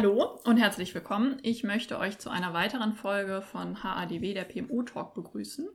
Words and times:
Hallo 0.00 0.38
und 0.44 0.56
herzlich 0.56 0.94
willkommen. 0.94 1.36
Ich 1.42 1.62
möchte 1.62 1.98
euch 1.98 2.18
zu 2.18 2.30
einer 2.30 2.54
weiteren 2.54 2.94
Folge 2.94 3.42
von 3.42 3.82
HADW, 3.82 4.32
der 4.32 4.44
PMU 4.44 4.82
Talk, 4.82 5.12
begrüßen. 5.12 5.68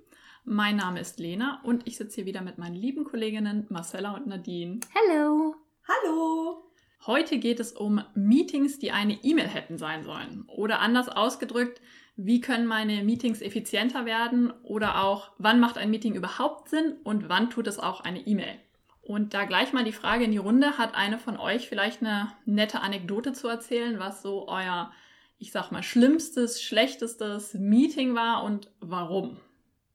Mein 0.43 0.77
Name 0.77 0.99
ist 0.99 1.19
Lena 1.19 1.61
und 1.63 1.87
ich 1.87 1.95
sitze 1.95 2.15
hier 2.15 2.25
wieder 2.25 2.41
mit 2.41 2.57
meinen 2.57 2.73
lieben 2.73 3.03
Kolleginnen 3.03 3.67
Marcella 3.69 4.15
und 4.15 4.25
Nadine. 4.25 4.79
Hallo. 4.95 5.53
Hallo. 5.87 6.63
Heute 7.05 7.37
geht 7.37 7.59
es 7.59 7.73
um 7.73 8.01
Meetings, 8.15 8.79
die 8.79 8.89
eine 8.91 9.13
E-Mail 9.21 9.47
hätten 9.47 9.77
sein 9.77 10.03
sollen. 10.03 10.45
Oder 10.47 10.79
anders 10.79 11.07
ausgedrückt, 11.07 11.79
wie 12.15 12.41
können 12.41 12.65
meine 12.65 13.03
Meetings 13.03 13.41
effizienter 13.41 14.07
werden? 14.07 14.51
Oder 14.63 15.03
auch, 15.03 15.33
wann 15.37 15.59
macht 15.59 15.77
ein 15.77 15.91
Meeting 15.91 16.15
überhaupt 16.15 16.69
Sinn 16.69 16.95
und 17.03 17.29
wann 17.29 17.51
tut 17.51 17.67
es 17.67 17.77
auch 17.77 18.01
eine 18.01 18.25
E-Mail? 18.25 18.57
Und 19.05 19.35
da 19.35 19.45
gleich 19.45 19.71
mal 19.71 19.83
die 19.83 19.91
Frage 19.91 20.23
in 20.23 20.31
die 20.31 20.39
Runde, 20.39 20.79
hat 20.79 20.95
eine 20.95 21.19
von 21.19 21.37
euch 21.37 21.69
vielleicht 21.69 22.01
eine 22.01 22.33
nette 22.45 22.81
Anekdote 22.81 23.33
zu 23.33 23.47
erzählen, 23.47 23.99
was 23.99 24.23
so 24.23 24.47
euer, 24.47 24.91
ich 25.37 25.51
sag 25.51 25.71
mal, 25.71 25.83
schlimmstes, 25.83 26.61
schlechtestes 26.61 27.53
Meeting 27.53 28.15
war 28.15 28.43
und 28.43 28.71
warum? 28.79 29.39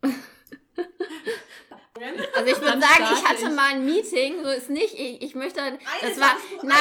Also 2.34 2.50
ich 2.50 2.60
würde 2.62 2.80
sagen, 2.80 3.04
ich 3.12 3.28
hatte 3.28 3.50
mal 3.50 3.74
ein 3.74 3.84
Meeting, 3.84 4.42
so 4.42 4.48
ist 4.48 4.70
nicht, 4.70 4.94
ich, 4.94 5.20
ich 5.20 5.34
möchte, 5.34 5.60
das 6.00 6.18
war, 6.18 6.34
nein, 6.62 6.78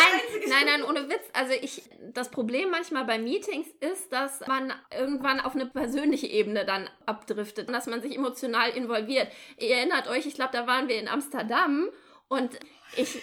nein, 0.47 0.65
nein, 0.65 0.83
ohne 0.83 1.09
Witz. 1.09 1.27
Also 1.33 1.53
ich, 1.61 1.83
das 2.13 2.31
Problem 2.31 2.69
manchmal 2.69 3.03
bei 3.03 3.19
Meetings 3.19 3.67
ist, 3.81 4.13
dass 4.13 4.39
man 4.47 4.71
irgendwann 4.97 5.41
auf 5.41 5.55
eine 5.55 5.65
persönliche 5.65 6.27
Ebene 6.27 6.63
dann 6.63 6.89
abdriftet 7.05 7.67
und 7.67 7.73
dass 7.73 7.87
man 7.87 8.01
sich 8.01 8.15
emotional 8.15 8.69
involviert. 8.69 9.27
Ihr 9.57 9.75
erinnert 9.75 10.07
euch, 10.07 10.25
ich 10.25 10.35
glaube, 10.35 10.51
da 10.53 10.67
waren 10.67 10.87
wir 10.87 10.97
in 10.97 11.09
Amsterdam 11.09 11.89
und 12.29 12.57
ich, 12.95 13.21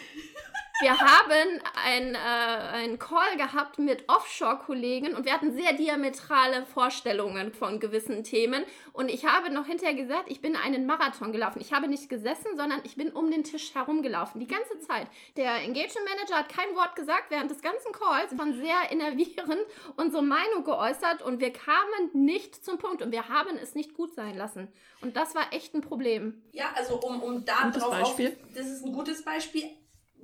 wir 0.80 0.98
haben 0.98 1.60
ein, 1.84 2.14
äh, 2.14 2.18
einen 2.18 2.98
Call 2.98 3.36
gehabt 3.36 3.78
mit 3.78 4.04
Offshore-Kollegen 4.08 5.14
und 5.14 5.24
wir 5.24 5.32
hatten 5.32 5.52
sehr 5.52 5.72
diametrale 5.72 6.66
Vorstellungen 6.66 7.52
von 7.52 7.80
gewissen 7.80 8.24
Themen. 8.24 8.64
Und 8.92 9.08
ich 9.08 9.24
habe 9.24 9.50
noch 9.50 9.66
hinterher 9.66 9.94
gesagt, 9.94 10.24
ich 10.26 10.40
bin 10.40 10.54
einen 10.54 10.86
Marathon 10.86 11.32
gelaufen. 11.32 11.60
Ich 11.60 11.72
habe 11.72 11.88
nicht 11.88 12.08
gesessen, 12.08 12.56
sondern 12.56 12.80
ich 12.84 12.96
bin 12.96 13.10
um 13.10 13.30
den 13.30 13.44
Tisch 13.44 13.74
herumgelaufen, 13.74 14.40
die 14.40 14.46
ganze 14.46 14.78
Zeit. 14.80 15.06
Der 15.36 15.56
Engagement 15.62 16.08
Manager 16.08 16.36
hat 16.36 16.48
kein 16.48 16.74
Wort 16.76 16.94
gesagt 16.94 17.30
während 17.30 17.50
des 17.50 17.62
ganzen 17.62 17.92
Calls, 17.92 18.36
waren 18.36 18.54
sehr 18.54 18.90
innervierend 18.90 19.60
unsere 19.96 20.22
Meinung 20.22 20.64
geäußert 20.64 21.22
und 21.22 21.40
wir 21.40 21.52
kamen 21.52 22.10
nicht 22.12 22.64
zum 22.64 22.78
Punkt 22.78 23.02
und 23.02 23.12
wir 23.12 23.28
haben 23.28 23.56
es 23.56 23.74
nicht 23.74 23.94
gut 23.94 24.14
sein 24.14 24.36
lassen. 24.36 24.68
Und 25.00 25.16
das 25.16 25.34
war 25.34 25.52
echt 25.52 25.74
ein 25.74 25.80
Problem. 25.80 26.42
Ja, 26.52 26.66
also 26.74 27.00
um, 27.00 27.22
um 27.22 27.44
da 27.44 27.62
Gutes 27.64 27.82
drauf 27.82 27.90
Beispiel. 27.92 28.28
auf, 28.28 28.54
das 28.54 28.66
ist 28.66 28.84
ein 28.84 28.92
gutes 28.92 29.24
Beispiel. 29.24 29.70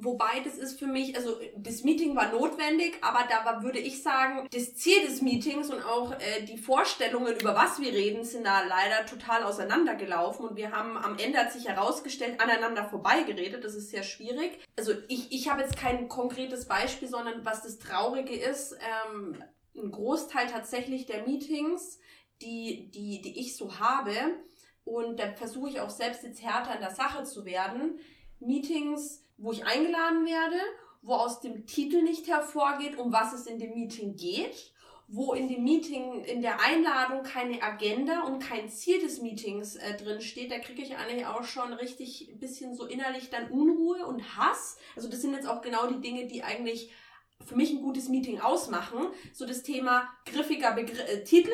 Wobei 0.05 0.41
das 0.45 0.59
ist 0.59 0.81
für 0.81 0.89
mich, 0.89 1.15
also 1.17 1.39
das 1.57 1.85
Meeting 1.85 2.17
war 2.17 2.33
notwendig, 2.33 2.95
aber 3.03 3.21
da 3.29 3.63
würde 3.63 3.79
ich 3.79 4.03
sagen, 4.03 4.49
das 4.53 4.75
Ziel 4.75 5.01
des 5.07 5.23
Meetings 5.23 5.71
und 5.71 5.81
auch 5.85 6.13
äh, 6.13 6.43
die 6.43 6.59
Vorstellungen, 6.59 7.39
über 7.39 7.55
was 7.55 7.81
wir 7.81 7.93
reden, 7.93 8.25
sind 8.25 8.45
da 8.45 8.63
leider 8.65 9.07
total 9.07 9.45
auseinandergelaufen 9.45 10.49
und 10.49 10.57
wir 10.57 10.73
haben 10.73 10.97
am 10.97 11.19
Ende 11.19 11.39
hat 11.39 11.53
sich 11.53 11.69
herausgestellt, 11.69 12.41
aneinander 12.41 12.85
vorbeigeredet. 12.85 13.63
Das 13.65 13.77
ist 13.77 13.91
sehr 13.91 14.03
schwierig. 14.03 14.59
Also 14.77 14.93
ich, 15.07 15.31
ich 15.31 15.49
habe 15.49 15.63
jetzt 15.63 15.77
kein 15.77 16.09
konkretes 16.09 16.67
Beispiel, 16.67 17.07
sondern 17.07 17.45
was 17.45 17.63
das 17.63 17.79
Traurige 17.79 18.35
ist, 18.35 18.77
ähm, 19.07 19.41
ein 19.77 19.93
Großteil 19.93 20.49
tatsächlich 20.49 21.07
der 21.07 21.25
Meetings, 21.27 22.01
die, 22.41 22.91
die, 22.91 23.21
die 23.23 23.39
ich 23.39 23.57
so 23.57 23.79
habe, 23.79 24.15
und 24.85 25.21
da 25.21 25.33
versuche 25.33 25.71
ich 25.71 25.81
auch 25.81 25.91
selbst 25.91 26.25
jetzt 26.25 26.43
härter 26.43 26.75
in 26.75 26.81
der 26.81 26.91
Sache 26.91 27.23
zu 27.23 27.45
werden, 27.45 28.01
Meetings, 28.41 29.22
wo 29.43 29.53
ich 29.53 29.65
eingeladen 29.65 30.25
werde, 30.25 30.61
wo 31.03 31.15
aus 31.15 31.41
dem 31.41 31.67
Titel 31.67 32.03
nicht 32.03 32.29
hervorgeht, 32.29 32.97
um 32.97 33.13
was 33.13 33.33
es 33.33 33.47
in 33.47 33.59
dem 33.59 33.75
Meeting 33.75 34.17
geht, 34.17 34.73
wo 35.09 35.35
in 35.35 35.49
dem 35.49 35.65
Meeting, 35.65 36.25
in 36.25 36.41
der 36.41 36.61
Einladung 36.61 37.23
keine 37.23 37.61
Agenda 37.63 38.23
und 38.23 38.39
kein 38.39 38.71
Ziel 38.71 39.01
des 39.01 39.21
Meetings 39.21 39.77
äh, 39.77 39.97
drin 39.97 40.21
steht, 40.21 40.51
da 40.51 40.59
kriege 40.59 40.81
ich 40.81 40.97
eigentlich 40.97 41.27
auch 41.27 41.45
schon 41.45 41.73
richtig 41.73 42.31
ein 42.33 42.39
bisschen 42.39 42.75
so 42.75 42.87
innerlich 42.87 43.29
dann 43.29 43.51
Unruhe 43.51 44.07
und 44.07 44.37
Hass. 44.37 44.79
Also 44.97 45.09
das 45.09 45.21
sind 45.21 45.35
jetzt 45.35 45.49
auch 45.49 45.61
genau 45.61 45.89
die 45.89 46.01
Dinge, 46.01 46.29
die 46.29 46.45
eigentlich 46.45 46.93
für 47.45 47.57
mich 47.57 47.73
ein 47.73 47.83
gutes 47.83 48.09
Meeting 48.09 48.41
ausmachen. 48.41 49.09
So 49.35 49.45
das 49.45 49.65
Thema 49.65 50.09
griffiger 50.25 50.73
Begr 50.73 51.09
äh, 51.09 51.25
Titel, 51.25 51.51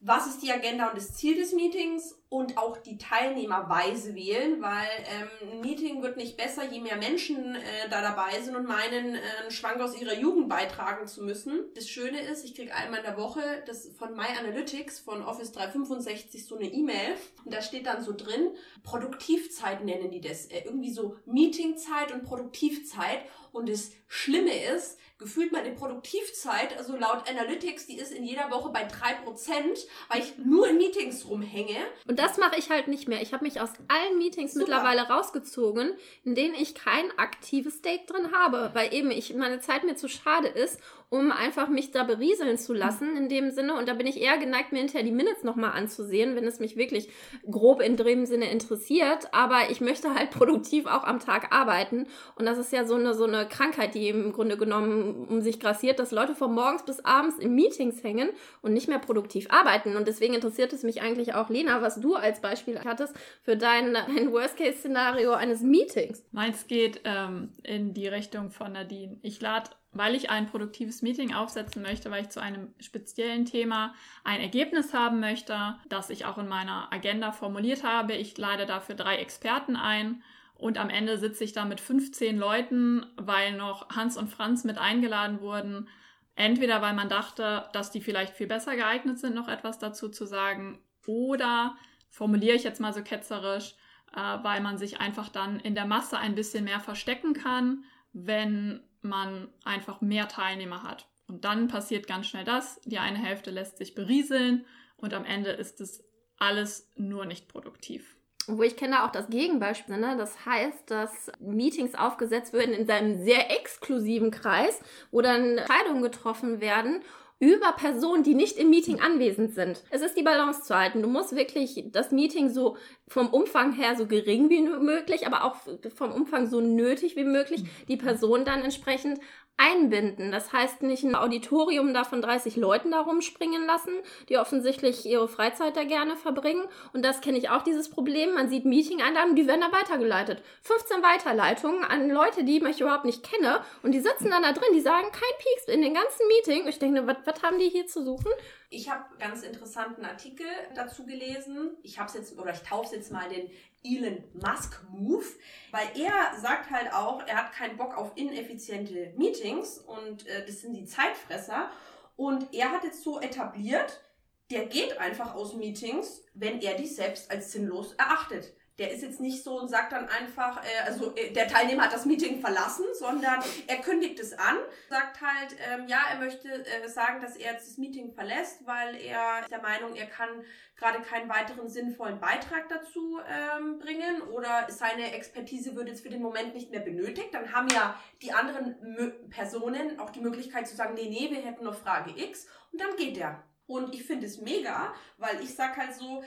was 0.00 0.28
ist 0.28 0.42
die 0.42 0.52
Agenda 0.52 0.88
und 0.88 0.96
das 0.96 1.14
Ziel 1.14 1.36
des 1.36 1.52
Meetings 1.52 2.14
und 2.28 2.56
auch 2.56 2.76
die 2.76 2.98
Teilnehmer 2.98 3.68
weise 3.68 4.14
wählen, 4.14 4.62
weil 4.62 4.88
ähm, 5.10 5.50
ein 5.50 5.60
Meeting 5.60 6.02
wird 6.02 6.16
nicht 6.16 6.36
besser, 6.36 6.70
je 6.70 6.80
mehr 6.80 6.96
Menschen 6.96 7.56
äh, 7.56 7.88
da 7.90 8.00
dabei 8.00 8.40
sind 8.40 8.54
und 8.54 8.66
meinen, 8.66 9.16
äh, 9.16 9.20
einen 9.40 9.50
Schwank 9.50 9.80
aus 9.80 10.00
ihrer 10.00 10.14
Jugend 10.14 10.48
beitragen 10.48 11.08
zu 11.08 11.24
müssen. 11.24 11.64
Das 11.74 11.88
Schöne 11.88 12.20
ist, 12.20 12.44
ich 12.44 12.54
kriege 12.54 12.74
einmal 12.74 13.00
in 13.00 13.06
der 13.06 13.16
Woche 13.16 13.40
das 13.66 13.88
von 13.98 14.14
My 14.14 14.26
Analytics 14.38 15.00
von 15.00 15.24
Office 15.24 15.52
365 15.52 16.46
so 16.46 16.56
eine 16.56 16.66
E-Mail. 16.66 17.14
Und 17.44 17.52
da 17.52 17.60
steht 17.62 17.86
dann 17.86 18.04
so 18.04 18.12
drin, 18.12 18.50
Produktivzeit 18.84 19.84
nennen 19.84 20.10
die 20.10 20.20
das, 20.20 20.46
äh, 20.46 20.62
irgendwie 20.64 20.92
so 20.92 21.16
Meetingzeit 21.24 22.12
und 22.12 22.22
Produktivzeit 22.22 23.20
und 23.52 23.68
das 23.68 23.92
Schlimme 24.06 24.52
ist, 24.74 24.98
gefühlt 25.18 25.50
meine 25.50 25.72
Produktivzeit, 25.72 26.76
also 26.78 26.96
laut 26.96 27.28
Analytics, 27.28 27.86
die 27.86 27.98
ist 27.98 28.12
in 28.12 28.24
jeder 28.24 28.50
Woche 28.50 28.70
bei 28.70 28.84
drei 28.84 29.14
Prozent, 29.14 29.78
weil 30.08 30.20
ich 30.20 30.38
nur 30.38 30.68
in 30.68 30.78
Meetings 30.78 31.26
rumhänge. 31.28 31.76
Und 32.06 32.20
das 32.20 32.38
mache 32.38 32.56
ich 32.56 32.70
halt 32.70 32.86
nicht 32.86 33.08
mehr. 33.08 33.20
Ich 33.20 33.32
habe 33.32 33.44
mich 33.44 33.60
aus 33.60 33.70
allen 33.88 34.18
Meetings 34.18 34.54
Super. 34.54 34.64
mittlerweile 34.64 35.08
rausgezogen, 35.08 35.96
in 36.24 36.36
denen 36.36 36.54
ich 36.54 36.76
kein 36.76 37.10
aktives 37.18 37.78
Stake 37.78 38.06
drin 38.06 38.32
habe, 38.32 38.70
weil 38.74 38.94
eben 38.94 39.10
ich 39.10 39.34
meine 39.34 39.60
Zeit 39.60 39.82
mir 39.82 39.96
zu 39.96 40.08
schade 40.08 40.48
ist, 40.48 40.80
um 41.10 41.32
einfach 41.32 41.68
mich 41.68 41.90
da 41.90 42.04
berieseln 42.04 42.58
zu 42.58 42.74
lassen 42.74 43.16
in 43.16 43.28
dem 43.28 43.50
Sinne. 43.50 43.74
Und 43.74 43.88
da 43.88 43.94
bin 43.94 44.06
ich 44.06 44.20
eher 44.20 44.36
geneigt, 44.36 44.72
mir 44.72 44.78
hinterher 44.78 45.04
die 45.04 45.12
Minutes 45.12 45.42
nochmal 45.42 45.72
anzusehen, 45.72 46.36
wenn 46.36 46.44
es 46.44 46.60
mich 46.60 46.76
wirklich 46.76 47.08
grob 47.50 47.80
in 47.80 47.96
dem 47.96 48.26
Sinne 48.26 48.50
interessiert. 48.50 49.32
Aber 49.32 49.70
ich 49.70 49.80
möchte 49.80 50.14
halt 50.14 50.30
produktiv 50.38 50.86
auch 50.86 51.04
am 51.04 51.18
Tag 51.18 51.54
arbeiten. 51.54 52.06
Und 52.36 52.44
das 52.44 52.58
ist 52.58 52.72
ja 52.72 52.84
so 52.84 52.94
eine, 52.94 53.14
so 53.14 53.24
eine 53.24 53.46
Krankheit, 53.48 53.94
die 53.94 54.08
im 54.08 54.32
Grunde 54.32 54.58
genommen 54.58 55.26
um 55.28 55.40
sich 55.40 55.60
grassiert, 55.60 55.98
dass 55.98 56.10
Leute 56.10 56.34
von 56.34 56.54
morgens 56.54 56.84
bis 56.84 57.04
abends 57.04 57.38
in 57.38 57.54
Meetings 57.54 58.02
hängen 58.04 58.28
und 58.60 58.74
nicht 58.74 58.88
mehr 58.88 58.98
produktiv 58.98 59.46
arbeiten. 59.50 59.96
Und 59.96 60.08
deswegen 60.08 60.34
interessiert 60.34 60.74
es 60.74 60.82
mich 60.82 61.00
eigentlich 61.00 61.34
auch, 61.34 61.48
Lena, 61.48 61.80
was 61.80 62.00
du 62.00 62.16
als 62.16 62.42
Beispiel 62.42 62.80
hattest 62.84 63.14
für 63.42 63.56
dein, 63.56 63.94
dein 63.94 64.30
Worst-Case-Szenario 64.30 65.32
eines 65.32 65.62
Meetings. 65.62 66.22
Meins 66.32 66.66
geht 66.66 67.00
ähm, 67.04 67.52
in 67.62 67.94
die 67.94 68.08
Richtung 68.08 68.50
von 68.50 68.72
Nadine. 68.72 69.18
Ich 69.22 69.40
lade, 69.40 69.70
weil 69.98 70.14
ich 70.14 70.30
ein 70.30 70.46
produktives 70.46 71.02
Meeting 71.02 71.34
aufsetzen 71.34 71.82
möchte, 71.82 72.10
weil 72.10 72.22
ich 72.22 72.30
zu 72.30 72.40
einem 72.40 72.72
speziellen 72.78 73.44
Thema 73.44 73.94
ein 74.24 74.40
Ergebnis 74.40 74.94
haben 74.94 75.20
möchte, 75.20 75.76
das 75.88 76.08
ich 76.08 76.24
auch 76.24 76.38
in 76.38 76.48
meiner 76.48 76.92
Agenda 76.92 77.32
formuliert 77.32 77.82
habe. 77.82 78.14
Ich 78.14 78.38
lade 78.38 78.64
dafür 78.64 78.94
drei 78.94 79.16
Experten 79.16 79.76
ein. 79.76 80.22
Und 80.54 80.78
am 80.78 80.88
Ende 80.88 81.18
sitze 81.18 81.44
ich 81.44 81.52
da 81.52 81.64
mit 81.64 81.80
15 81.80 82.38
Leuten, 82.38 83.06
weil 83.16 83.56
noch 83.56 83.90
Hans 83.90 84.16
und 84.16 84.28
Franz 84.28 84.64
mit 84.64 84.78
eingeladen 84.78 85.40
wurden. 85.40 85.88
Entweder 86.36 86.80
weil 86.80 86.94
man 86.94 87.08
dachte, 87.08 87.68
dass 87.72 87.90
die 87.90 88.00
vielleicht 88.00 88.34
viel 88.34 88.46
besser 88.46 88.76
geeignet 88.76 89.18
sind, 89.18 89.34
noch 89.34 89.48
etwas 89.48 89.78
dazu 89.78 90.08
zu 90.08 90.26
sagen, 90.26 90.80
oder 91.06 91.76
formuliere 92.08 92.56
ich 92.56 92.64
jetzt 92.64 92.80
mal 92.80 92.92
so 92.92 93.02
ketzerisch, 93.02 93.74
äh, 94.14 94.20
weil 94.42 94.60
man 94.60 94.78
sich 94.78 95.00
einfach 95.00 95.28
dann 95.28 95.58
in 95.58 95.74
der 95.74 95.86
Masse 95.86 96.18
ein 96.18 96.34
bisschen 96.34 96.64
mehr 96.64 96.80
verstecken 96.80 97.34
kann, 97.34 97.84
wenn 98.12 98.82
man 99.02 99.48
einfach 99.64 100.00
mehr 100.00 100.28
Teilnehmer 100.28 100.82
hat. 100.82 101.06
Und 101.26 101.44
dann 101.44 101.68
passiert 101.68 102.06
ganz 102.06 102.26
schnell 102.26 102.44
das, 102.44 102.80
die 102.84 102.98
eine 102.98 103.18
Hälfte 103.18 103.50
lässt 103.50 103.78
sich 103.78 103.94
berieseln 103.94 104.64
und 104.96 105.14
am 105.14 105.24
Ende 105.24 105.50
ist 105.50 105.80
es 105.80 106.02
alles 106.38 106.90
nur 106.96 107.26
nicht 107.26 107.48
produktiv. 107.48 108.16
Wo 108.46 108.62
ich 108.62 108.76
kenne 108.76 109.04
auch 109.04 109.12
das 109.12 109.28
Gegenbeispiel, 109.28 109.98
ne? 109.98 110.16
das 110.16 110.46
heißt, 110.46 110.90
dass 110.90 111.30
Meetings 111.38 111.94
aufgesetzt 111.94 112.54
werden 112.54 112.72
in 112.72 112.86
seinem 112.86 113.22
sehr 113.22 113.50
exklusiven 113.50 114.30
Kreis, 114.30 114.80
wo 115.10 115.20
dann 115.20 115.58
Entscheidungen 115.58 116.02
getroffen 116.02 116.62
werden 116.62 117.02
über 117.40 117.72
Personen, 117.72 118.24
die 118.24 118.34
nicht 118.34 118.56
im 118.56 118.70
Meeting 118.70 119.00
anwesend 119.00 119.54
sind. 119.54 119.84
Es 119.90 120.02
ist 120.02 120.16
die 120.16 120.22
Balance 120.22 120.62
zu 120.62 120.76
halten. 120.76 121.02
Du 121.02 121.08
musst 121.08 121.36
wirklich 121.36 121.84
das 121.92 122.10
Meeting 122.10 122.50
so 122.50 122.76
vom 123.06 123.28
Umfang 123.28 123.72
her 123.72 123.94
so 123.96 124.06
gering 124.06 124.50
wie 124.50 124.62
möglich, 124.62 125.26
aber 125.26 125.44
auch 125.44 125.56
vom 125.94 126.12
Umfang 126.12 126.48
so 126.48 126.60
nötig 126.60 127.14
wie 127.16 127.24
möglich, 127.24 127.64
die 127.86 127.96
Person 127.96 128.44
dann 128.44 128.62
entsprechend 128.62 129.20
einbinden. 129.58 130.32
Das 130.32 130.52
heißt 130.52 130.82
nicht 130.82 131.04
ein 131.04 131.14
Auditorium 131.14 131.92
da 131.92 132.04
von 132.04 132.22
30 132.22 132.56
Leuten 132.56 132.92
da 132.92 133.00
rumspringen 133.00 133.66
lassen, 133.66 133.92
die 134.28 134.38
offensichtlich 134.38 135.04
ihre 135.04 135.28
Freizeit 135.28 135.76
da 135.76 135.84
gerne 135.84 136.16
verbringen. 136.16 136.64
Und 136.92 137.04
das 137.04 137.20
kenne 137.20 137.36
ich 137.36 137.50
auch, 137.50 137.62
dieses 137.62 137.90
Problem. 137.90 138.34
Man 138.34 138.48
sieht 138.48 138.64
Meeting-Einladungen, 138.64 139.36
die 139.36 139.46
werden 139.46 139.60
da 139.60 139.76
weitergeleitet. 139.76 140.42
15 140.62 141.02
Weiterleitungen 141.02 141.84
an 141.84 142.08
Leute, 142.08 142.44
die 142.44 142.58
ich 142.58 142.80
überhaupt 142.80 143.04
nicht 143.04 143.22
kenne. 143.22 143.60
Und 143.82 143.92
die 143.92 144.00
sitzen 144.00 144.30
dann 144.30 144.42
da 144.42 144.52
drin, 144.52 144.72
die 144.72 144.80
sagen 144.80 145.08
kein 145.12 145.38
Peaks 145.38 145.68
in 145.68 145.82
den 145.82 145.94
ganzen 145.94 146.26
Meeting. 146.28 146.68
Ich 146.68 146.78
denke, 146.78 147.06
was 147.06 147.42
haben 147.42 147.58
die 147.58 147.68
hier 147.68 147.86
zu 147.86 148.02
suchen? 148.02 148.30
Ich 148.70 148.90
habe 148.90 149.16
ganz 149.18 149.42
interessanten 149.42 150.04
Artikel 150.04 150.46
dazu 150.74 151.06
gelesen. 151.06 151.76
Ich 151.82 151.98
habe 151.98 152.12
jetzt 152.12 152.38
oder 152.38 152.52
ich 152.52 152.60
taufe 152.60 152.94
jetzt 152.94 153.10
mal 153.10 153.28
den 153.28 153.50
Elon 153.82 154.22
Musk 154.34 154.84
Move, 154.90 155.24
weil 155.70 155.88
er 155.94 156.38
sagt 156.38 156.70
halt 156.70 156.92
auch, 156.92 157.26
er 157.26 157.36
hat 157.36 157.52
keinen 157.52 157.78
Bock 157.78 157.96
auf 157.96 158.12
ineffiziente 158.16 159.14
Meetings 159.16 159.78
und 159.78 160.26
äh, 160.26 160.44
das 160.44 160.60
sind 160.60 160.74
die 160.74 160.84
Zeitfresser. 160.84 161.70
Und 162.16 162.52
er 162.52 162.70
hat 162.70 162.84
jetzt 162.84 163.02
so 163.02 163.20
etabliert, 163.20 164.02
der 164.50 164.66
geht 164.66 164.98
einfach 164.98 165.34
aus 165.34 165.54
Meetings, 165.54 166.24
wenn 166.34 166.60
er 166.60 166.74
die 166.74 166.86
selbst 166.86 167.30
als 167.30 167.52
sinnlos 167.52 167.94
erachtet 167.94 168.52
der 168.78 168.92
ist 168.92 169.02
jetzt 169.02 169.20
nicht 169.20 169.42
so 169.42 169.58
und 169.58 169.68
sagt 169.68 169.92
dann 169.92 170.08
einfach, 170.08 170.62
äh, 170.64 170.86
also 170.86 171.14
äh, 171.16 171.32
der 171.32 171.48
Teilnehmer 171.48 171.84
hat 171.84 171.92
das 171.92 172.06
Meeting 172.06 172.40
verlassen, 172.40 172.84
sondern 172.94 173.40
er 173.66 173.76
kündigt 173.78 174.20
es 174.20 174.32
an, 174.32 174.56
sagt 174.88 175.20
halt, 175.20 175.56
ähm, 175.68 175.88
ja, 175.88 175.98
er 176.10 176.18
möchte 176.18 176.48
äh, 176.48 176.88
sagen, 176.88 177.20
dass 177.20 177.36
er 177.36 177.54
jetzt 177.54 177.68
das 177.68 177.78
Meeting 177.78 178.12
verlässt, 178.12 178.64
weil 178.66 178.94
er 178.96 179.46
der 179.50 179.60
Meinung, 179.60 179.96
er 179.96 180.06
kann 180.06 180.28
gerade 180.76 181.00
keinen 181.00 181.28
weiteren 181.28 181.68
sinnvollen 181.68 182.20
Beitrag 182.20 182.68
dazu 182.68 183.18
ähm, 183.28 183.80
bringen 183.80 184.22
oder 184.22 184.68
seine 184.68 185.12
Expertise 185.12 185.74
wird 185.74 185.88
jetzt 185.88 186.02
für 186.02 186.10
den 186.10 186.22
Moment 186.22 186.54
nicht 186.54 186.70
mehr 186.70 186.80
benötigt. 186.80 187.34
Dann 187.34 187.52
haben 187.52 187.68
ja 187.68 188.00
die 188.22 188.32
anderen 188.32 188.76
Mö 188.80 189.10
Personen 189.28 189.98
auch 189.98 190.10
die 190.10 190.20
Möglichkeit 190.20 190.68
zu 190.68 190.76
sagen, 190.76 190.94
nee, 190.94 191.08
nee, 191.08 191.30
wir 191.30 191.42
hätten 191.42 191.64
noch 191.64 191.74
Frage 191.74 192.12
X 192.16 192.46
und 192.72 192.80
dann 192.80 192.94
geht 192.96 193.18
er. 193.18 193.42
Und 193.66 193.94
ich 193.94 194.04
finde 194.04 194.26
es 194.26 194.40
mega, 194.40 194.94
weil 195.18 195.42
ich 195.42 195.54
sag 195.54 195.76
halt 195.76 195.94
so, 195.94 196.22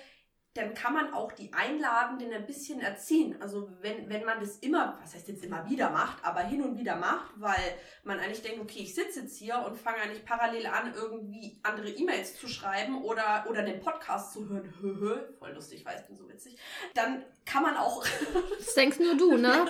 dann 0.53 0.73
kann 0.73 0.93
man 0.93 1.13
auch 1.13 1.31
die 1.31 1.53
Einladenden 1.53 2.33
ein 2.33 2.45
bisschen 2.45 2.81
erziehen. 2.81 3.41
Also 3.41 3.69
wenn, 3.79 4.09
wenn 4.09 4.25
man 4.25 4.41
das 4.41 4.57
immer, 4.57 4.97
was 5.01 5.15
heißt 5.15 5.29
jetzt 5.29 5.45
immer 5.45 5.69
wieder 5.69 5.89
macht, 5.91 6.25
aber 6.25 6.41
hin 6.41 6.61
und 6.61 6.77
wieder 6.77 6.97
macht, 6.97 7.31
weil 7.37 7.77
man 8.03 8.19
eigentlich 8.19 8.41
denkt, 8.41 8.59
okay, 8.59 8.79
ich 8.79 8.93
sitze 8.93 9.21
jetzt 9.21 9.37
hier 9.37 9.63
und 9.65 9.77
fange 9.77 9.99
eigentlich 9.99 10.25
parallel 10.25 10.67
an, 10.67 10.93
irgendwie 10.93 11.57
andere 11.63 11.89
E-Mails 11.89 12.37
zu 12.37 12.49
schreiben 12.49 13.01
oder, 13.01 13.45
oder 13.49 13.63
den 13.63 13.79
Podcast 13.79 14.33
zu 14.33 14.49
hören. 14.49 14.73
Voll 15.39 15.53
lustig, 15.53 15.79
ich 15.79 15.85
weiß, 15.85 16.05
bin 16.07 16.17
so 16.17 16.27
witzig. 16.27 16.57
Dann 16.95 17.23
kann 17.45 17.63
man 17.63 17.77
auch. 17.77 18.05
Das 18.57 18.75
denkst 18.75 18.99
nur 18.99 19.15
du, 19.15 19.37
ne? 19.37 19.65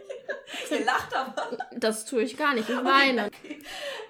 Ihr 0.70 0.84
lacht 0.84 1.14
aber. 1.14 1.58
Das 1.72 2.04
tue 2.04 2.22
ich 2.22 2.36
gar 2.36 2.54
nicht, 2.54 2.68
ich 2.68 2.84
weine. 2.84 3.26
Okay. 3.26 3.62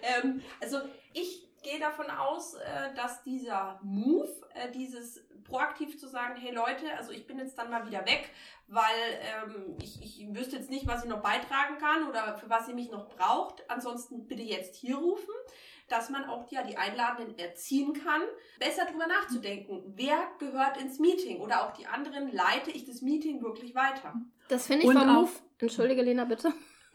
Ähm, 0.03 0.43
also 0.61 0.81
ich 1.13 1.46
gehe 1.67 1.81
davon 1.81 2.09
aus, 2.11 2.55
äh, 2.55 2.95
dass 2.95 3.23
dieser 3.23 3.81
Move, 3.83 4.31
äh, 4.55 4.71
dieses 4.71 5.25
proaktiv 5.45 5.99
zu 5.99 6.09
sagen, 6.09 6.37
hey 6.37 6.53
Leute, 6.53 6.93
also 6.97 7.13
ich 7.13 7.27
bin 7.27 7.39
jetzt 7.39 7.59
dann 7.59 7.71
mal 7.71 7.87
wieder 7.87 8.05
weg, 8.07 8.31
weil 8.69 8.83
ähm, 9.21 9.77
ich, 9.81 10.03
ich 10.03 10.35
wüsste 10.35 10.57
jetzt 10.57 10.71
nicht, 10.71 10.87
was 10.87 11.05
ich 11.05 11.11
noch 11.11 11.23
beitragen 11.23 11.79
kann 11.79 12.09
oder 12.09 12.37
für 12.39 12.49
was 12.49 12.69
ihr 12.69 12.75
mich 12.75 12.91
noch 12.91 13.09
braucht. 13.09 13.69
Ansonsten 13.69 14.27
bitte 14.27 14.43
jetzt 14.43 14.77
hier 14.77 14.97
rufen 14.97 15.35
dass 15.89 16.11
man 16.11 16.25
auch 16.25 16.51
ja 16.51 16.65
die 16.65 16.77
Einladenden 16.77 17.39
erziehen 17.39 17.93
kann, 17.93 18.23
besser 18.59 18.87
drüber 18.87 19.07
nachzudenken, 19.07 19.85
wer 19.95 20.19
gehört 20.41 20.81
ins 20.81 20.99
Meeting 20.99 21.41
oder 21.41 21.65
auch 21.65 21.73
die 21.75 21.87
anderen, 21.87 22.33
leite 22.33 22.73
ich 22.73 22.87
das 22.87 23.03
Meeting 23.03 23.41
wirklich 23.41 23.77
weiter. 23.77 24.15
Das 24.49 24.67
finde 24.67 24.83
ich 24.83 24.89
Und 24.89 24.99
vom 24.99 25.07
Move. 25.07 25.31
Entschuldige, 25.59 26.03
Lena, 26.03 26.25
bitte. 26.25 26.53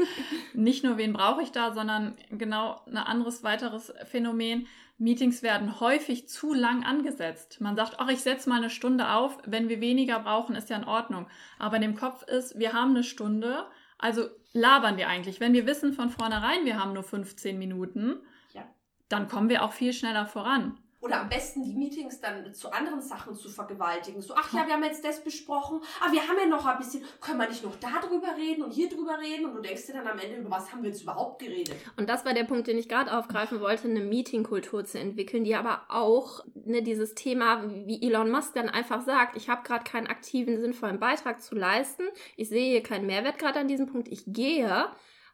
Nicht 0.53 0.83
nur, 0.83 0.97
wen 0.97 1.13
brauche 1.13 1.41
ich 1.41 1.51
da, 1.51 1.73
sondern 1.73 2.15
genau 2.29 2.81
ein 2.85 2.97
anderes 2.97 3.43
weiteres 3.43 3.93
Phänomen. 4.05 4.67
Meetings 4.97 5.41
werden 5.41 5.79
häufig 5.79 6.29
zu 6.29 6.53
lang 6.53 6.83
angesetzt. 6.83 7.59
Man 7.59 7.75
sagt, 7.75 7.95
ach, 7.97 8.09
ich 8.09 8.21
setze 8.21 8.47
mal 8.49 8.57
eine 8.57 8.69
Stunde 8.69 9.09
auf, 9.09 9.39
wenn 9.45 9.67
wir 9.67 9.81
weniger 9.81 10.19
brauchen, 10.19 10.55
ist 10.55 10.69
ja 10.69 10.77
in 10.77 10.83
Ordnung. 10.83 11.27
Aber 11.57 11.77
in 11.77 11.81
dem 11.81 11.95
Kopf 11.95 12.23
ist, 12.23 12.59
wir 12.59 12.73
haben 12.73 12.91
eine 12.91 13.03
Stunde, 13.03 13.65
also 13.97 14.27
labern 14.53 14.97
wir 14.97 15.07
eigentlich. 15.07 15.39
Wenn 15.39 15.53
wir 15.53 15.65
wissen 15.65 15.93
von 15.93 16.11
vornherein, 16.11 16.65
wir 16.65 16.79
haben 16.79 16.93
nur 16.93 17.03
15 17.03 17.57
Minuten, 17.57 18.19
ja. 18.53 18.63
dann 19.09 19.27
kommen 19.27 19.49
wir 19.49 19.63
auch 19.63 19.73
viel 19.73 19.93
schneller 19.93 20.27
voran. 20.27 20.77
Oder 21.01 21.21
am 21.21 21.29
besten 21.29 21.63
die 21.63 21.73
Meetings 21.73 22.21
dann 22.21 22.53
zu 22.53 22.71
anderen 22.71 23.01
Sachen 23.01 23.35
zu 23.35 23.49
vergewaltigen. 23.49 24.21
So, 24.21 24.35
ach 24.35 24.53
ja, 24.53 24.67
wir 24.67 24.75
haben 24.75 24.83
jetzt 24.83 25.03
das 25.03 25.23
besprochen. 25.23 25.81
Ah, 25.99 26.11
wir 26.11 26.21
haben 26.21 26.37
ja 26.39 26.45
noch 26.45 26.63
ein 26.65 26.77
bisschen, 26.77 27.03
können 27.19 27.39
wir 27.39 27.49
nicht 27.49 27.63
noch 27.63 27.75
da 27.77 27.99
drüber 28.07 28.35
reden 28.37 28.63
und 28.63 28.71
hier 28.71 28.87
drüber 28.87 29.17
reden? 29.19 29.45
Und 29.45 29.55
du 29.55 29.61
denkst 29.61 29.87
dir 29.87 29.93
dann 29.93 30.07
am 30.07 30.19
Ende, 30.19 30.37
über 30.37 30.51
was 30.51 30.71
haben 30.71 30.83
wir 30.83 30.91
jetzt 30.91 31.01
überhaupt 31.01 31.41
geredet? 31.41 31.75
Und 31.97 32.07
das 32.07 32.23
war 32.23 32.35
der 32.35 32.43
Punkt, 32.43 32.67
den 32.67 32.77
ich 32.77 32.87
gerade 32.87 33.17
aufgreifen 33.17 33.59
wollte, 33.61 33.87
eine 33.87 34.01
Meetingkultur 34.01 34.85
zu 34.85 34.99
entwickeln, 34.99 35.43
die 35.43 35.55
aber 35.55 35.81
auch 35.89 36.45
ne, 36.53 36.83
dieses 36.83 37.15
Thema, 37.15 37.63
wie 37.85 38.07
Elon 38.07 38.29
Musk 38.29 38.53
dann 38.53 38.69
einfach 38.69 39.01
sagt, 39.01 39.35
ich 39.35 39.49
habe 39.49 39.63
gerade 39.63 39.83
keinen 39.83 40.05
aktiven, 40.07 40.59
sinnvollen 40.59 40.99
Beitrag 40.99 41.41
zu 41.41 41.55
leisten. 41.55 42.03
Ich 42.37 42.49
sehe 42.49 42.69
hier 42.69 42.83
keinen 42.83 43.07
Mehrwert 43.07 43.39
gerade 43.39 43.59
an 43.59 43.67
diesem 43.67 43.87
Punkt. 43.87 44.07
Ich 44.07 44.23
gehe 44.27 44.85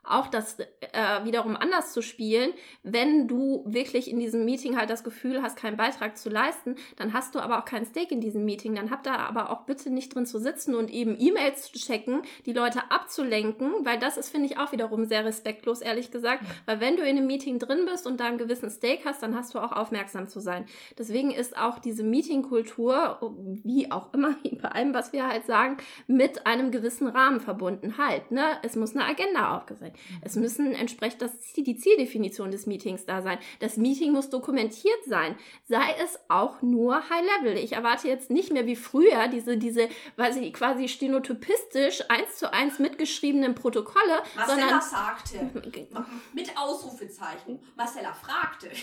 auch 0.10 0.28
das 0.28 0.60
äh, 0.60 1.24
wiederum 1.24 1.56
anders 1.56 1.94
zu 1.94 2.02
spielen. 2.02 2.52
Wenn 2.84 3.28
du 3.28 3.64
wirklich 3.66 4.10
in 4.10 4.20
diesem 4.20 4.46
Meeting 4.46 4.78
halt 4.78 4.90
das 4.90 5.04
Gefühl 5.04 5.42
hast, 5.42 5.58
keinen 5.58 5.78
Beitrag 5.78 6.18
zu 6.18 6.30
leisten, 6.30 6.76
dann 6.96 7.14
hast 7.14 7.36
du 7.36 7.40
aber 7.40 7.60
auch 7.60 7.66
kein 7.66 7.86
Stake 7.86 8.14
in 8.14 8.22
diesem 8.22 8.46
Meeting. 8.46 8.76
Dann 8.76 8.92
habt 8.92 9.06
da 9.06 9.16
aber 9.16 9.50
auch 9.50 9.64
bitte 9.64 9.90
nicht 9.90 10.14
drin 10.16 10.26
zu 10.26 10.40
sitzen 10.40 10.76
und 10.76 10.90
eben 10.90 11.16
E-Mails 11.20 11.72
zu 11.72 11.78
checken, 11.78 12.22
die 12.46 12.54
Leute 12.54 12.90
abzulenken, 12.90 13.72
weil 13.84 14.00
das 14.00 14.18
ist, 14.18 14.30
finde 14.30 14.48
ich, 14.48 14.58
auch 14.58 14.72
wiederum 14.72 15.06
sehr 15.06 15.26
respektlos, 15.26 15.82
ehrlich 15.82 16.12
gesagt. 16.12 16.44
Weil 16.66 16.80
wenn 16.80 16.96
du 16.96 17.04
in 17.04 17.18
einem 17.18 17.28
Meeting 17.28 17.60
drin 17.60 17.86
bist 17.86 18.08
und 18.08 18.20
da 18.20 18.26
einen 18.26 18.38
gewissen 18.38 18.70
Stake 18.70 19.04
hast, 19.06 19.24
dann 19.24 19.36
hast 19.36 19.54
du 19.54 19.60
auch 19.60 19.72
aufmerksam 19.72 20.28
zu 20.28 20.40
sein. 20.40 20.66
Deswegen 20.98 21.32
ist 21.32 21.58
auch 21.58 21.80
diese 21.80 22.04
Meetingkultur, 22.04 23.20
wie 23.64 23.92
auch 23.92 24.14
immer, 24.14 24.36
bei 24.62 24.70
allem, 24.70 24.94
was 24.94 25.14
wir 25.14 25.28
halt 25.28 25.46
sagen, 25.46 25.78
mit 26.08 26.46
einem 26.46 26.72
gewissen 26.72 27.08
Rahmen 27.08 27.40
verbunden 27.40 27.98
halt. 27.98 28.32
Ne? 28.32 28.44
Es 28.64 28.76
muss 28.76 28.96
eine 28.96 29.06
Agenda 29.06 29.58
aufgesetzt 29.58 29.97
es 30.22 30.36
müssen 30.36 30.74
entsprechend 30.74 31.22
das, 31.22 31.32
die 31.56 31.78
Zieldefinition 31.78 32.52
des 32.52 32.66
Meetings 32.66 33.06
da 33.06 33.22
sein. 33.22 33.40
Das 33.60 33.78
Meeting 33.78 34.12
muss 34.12 34.30
dokumentiert 34.30 35.04
sein. 35.06 35.36
Sei 35.66 35.96
es 36.04 36.20
auch 36.30 36.62
nur 36.62 37.10
High 37.10 37.26
Level. 37.42 37.58
Ich 37.58 37.74
erwarte 37.74 38.08
jetzt 38.08 38.30
nicht 38.30 38.52
mehr 38.52 38.66
wie 38.66 38.76
früher 38.76 39.28
diese, 39.28 39.58
diese, 39.58 39.90
weiß 40.16 40.38
ich, 40.38 40.54
quasi 40.54 40.88
stenotypistisch 40.88 42.04
eins 42.10 42.38
zu 42.38 42.52
eins 42.54 42.80
mitgeschriebenen 42.80 43.56
Protokolle, 43.56 44.22
Marcella 44.36 44.60
sondern 44.60 44.82
sagte. 44.82 45.50
Mit 46.34 46.58
Ausrufezeichen. 46.58 47.60
Marcella 47.76 48.14
fragte. 48.14 48.70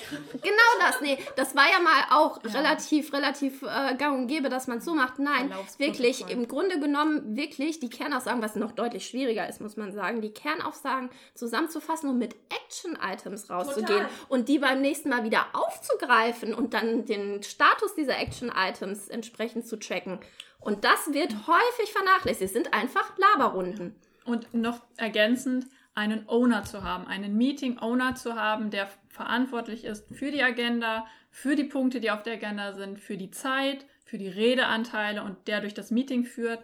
Genau 0.44 0.86
das. 0.86 1.00
Nee, 1.00 1.18
das 1.36 1.54
war 1.54 1.64
ja 1.70 1.80
mal 1.80 2.04
auch 2.10 2.42
ja. 2.44 2.50
relativ, 2.50 3.12
relativ 3.12 3.62
äh, 3.62 3.94
gang 3.96 4.18
und 4.18 4.26
gäbe, 4.26 4.48
dass 4.48 4.66
man 4.66 4.78
es 4.78 4.84
so 4.84 4.94
macht. 4.94 5.18
Nein, 5.18 5.50
wirklich, 5.78 6.28
im 6.28 6.48
Grunde 6.48 6.78
genommen 6.78 7.36
wirklich 7.36 7.80
die 7.80 7.88
Kernaussagen, 7.88 8.42
was 8.42 8.56
noch 8.56 8.72
deutlich 8.72 9.06
schwieriger 9.06 9.48
ist, 9.48 9.60
muss 9.60 9.76
man 9.76 9.92
sagen, 9.92 10.20
die 10.20 10.32
Kernaussagen 10.32 11.03
Fragen 11.04 11.10
zusammenzufassen 11.34 12.10
und 12.10 12.18
mit 12.18 12.34
Action-Items 12.48 13.50
rauszugehen 13.50 13.86
Total. 13.86 14.08
und 14.28 14.48
die 14.48 14.58
beim 14.58 14.80
nächsten 14.80 15.08
Mal 15.08 15.24
wieder 15.24 15.46
aufzugreifen 15.52 16.54
und 16.54 16.74
dann 16.74 17.04
den 17.04 17.42
Status 17.42 17.94
dieser 17.94 18.18
Action-Items 18.18 19.08
entsprechend 19.08 19.66
zu 19.66 19.78
tracken. 19.78 20.20
Und 20.60 20.84
das 20.84 21.12
wird 21.12 21.34
häufig 21.46 21.92
vernachlässigt. 21.92 22.42
Es 22.42 22.52
sind 22.52 22.72
einfach 22.72 23.12
Laberrunden. 23.18 23.94
Und 24.24 24.54
noch 24.54 24.80
ergänzend, 24.96 25.66
einen 25.94 26.28
Owner 26.28 26.64
zu 26.64 26.82
haben, 26.82 27.06
einen 27.06 27.36
Meeting-Owner 27.36 28.14
zu 28.14 28.34
haben, 28.34 28.70
der 28.70 28.88
verantwortlich 29.10 29.84
ist 29.84 30.06
für 30.12 30.30
die 30.30 30.42
Agenda, 30.42 31.06
für 31.30 31.54
die 31.54 31.64
Punkte, 31.64 32.00
die 32.00 32.10
auf 32.10 32.22
der 32.22 32.34
Agenda 32.34 32.72
sind, 32.72 32.98
für 32.98 33.16
die 33.16 33.30
Zeit, 33.30 33.84
für 34.04 34.18
die 34.18 34.28
Redeanteile 34.28 35.22
und 35.22 35.46
der 35.46 35.60
durch 35.60 35.74
das 35.74 35.90
Meeting 35.90 36.24
führt 36.24 36.60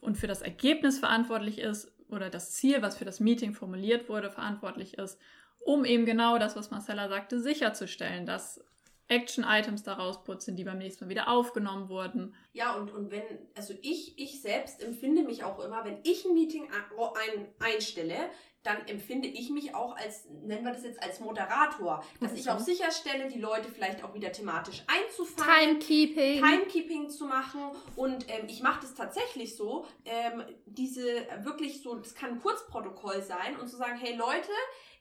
und 0.00 0.16
für 0.16 0.26
das 0.26 0.42
Ergebnis 0.42 0.98
verantwortlich 0.98 1.60
ist 1.60 1.93
oder 2.08 2.30
das 2.30 2.52
Ziel, 2.52 2.82
was 2.82 2.96
für 2.96 3.04
das 3.04 3.20
Meeting 3.20 3.54
formuliert 3.54 4.08
wurde, 4.08 4.30
verantwortlich 4.30 4.98
ist, 4.98 5.18
um 5.60 5.84
eben 5.84 6.04
genau 6.04 6.38
das, 6.38 6.56
was 6.56 6.70
Marcella 6.70 7.08
sagte, 7.08 7.40
sicherzustellen, 7.40 8.26
dass 8.26 8.60
Action-Items 9.08 9.82
daraus 9.82 10.24
putzen, 10.24 10.56
die 10.56 10.64
beim 10.64 10.78
nächsten 10.78 11.04
Mal 11.04 11.10
wieder 11.10 11.28
aufgenommen 11.28 11.88
wurden. 11.88 12.34
Ja, 12.52 12.74
und, 12.74 12.92
und 12.92 13.10
wenn, 13.10 13.22
also 13.54 13.74
ich, 13.82 14.18
ich 14.18 14.40
selbst 14.40 14.82
empfinde 14.82 15.22
mich 15.22 15.44
auch 15.44 15.62
immer, 15.62 15.84
wenn 15.84 15.98
ich 16.04 16.24
ein 16.24 16.34
Meeting 16.34 16.68
ein, 17.14 17.46
einstelle, 17.58 18.16
dann 18.64 18.88
empfinde 18.88 19.28
ich 19.28 19.50
mich 19.50 19.74
auch 19.74 19.94
als, 19.94 20.26
nennen 20.42 20.64
wir 20.64 20.72
das 20.72 20.84
jetzt 20.84 21.02
als 21.02 21.20
Moderator, 21.20 22.02
dass 22.20 22.32
mhm. 22.32 22.38
ich 22.38 22.50
auch 22.50 22.58
sicherstelle, 22.58 23.28
die 23.28 23.38
Leute 23.38 23.68
vielleicht 23.68 24.02
auch 24.02 24.14
wieder 24.14 24.32
thematisch 24.32 24.82
einzufangen. 24.86 25.78
Timekeeping. 25.80 26.42
Timekeeping 26.42 27.10
zu 27.10 27.26
machen. 27.26 27.60
Und 27.94 28.24
ähm, 28.28 28.46
ich 28.48 28.62
mache 28.62 28.80
das 28.80 28.94
tatsächlich 28.94 29.54
so, 29.54 29.86
ähm, 30.06 30.42
diese 30.64 31.04
wirklich 31.42 31.82
so, 31.82 31.94
das 31.96 32.14
kann 32.14 32.30
ein 32.30 32.40
Kurzprotokoll 32.40 33.22
sein 33.22 33.56
und 33.60 33.68
zu 33.68 33.76
sagen, 33.76 33.98
hey 33.98 34.16
Leute, 34.16 34.50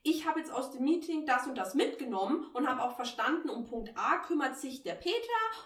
ich 0.06 0.28
habe 0.28 0.40
jetzt 0.40 0.52
aus 0.52 0.72
dem 0.72 0.84
Meeting 0.84 1.26
das 1.26 1.48
und 1.48 1.58
das 1.58 1.76
mitgenommen 1.76 2.46
und 2.54 2.68
habe 2.68 2.84
auch 2.84 2.98
verstanden, 2.98 3.50
um 3.50 3.66
Punkt 3.66 3.92
A 3.96 4.18
kümmert 4.18 4.58
sich 4.58 4.84
der 4.84 4.96
Peter 4.96 5.16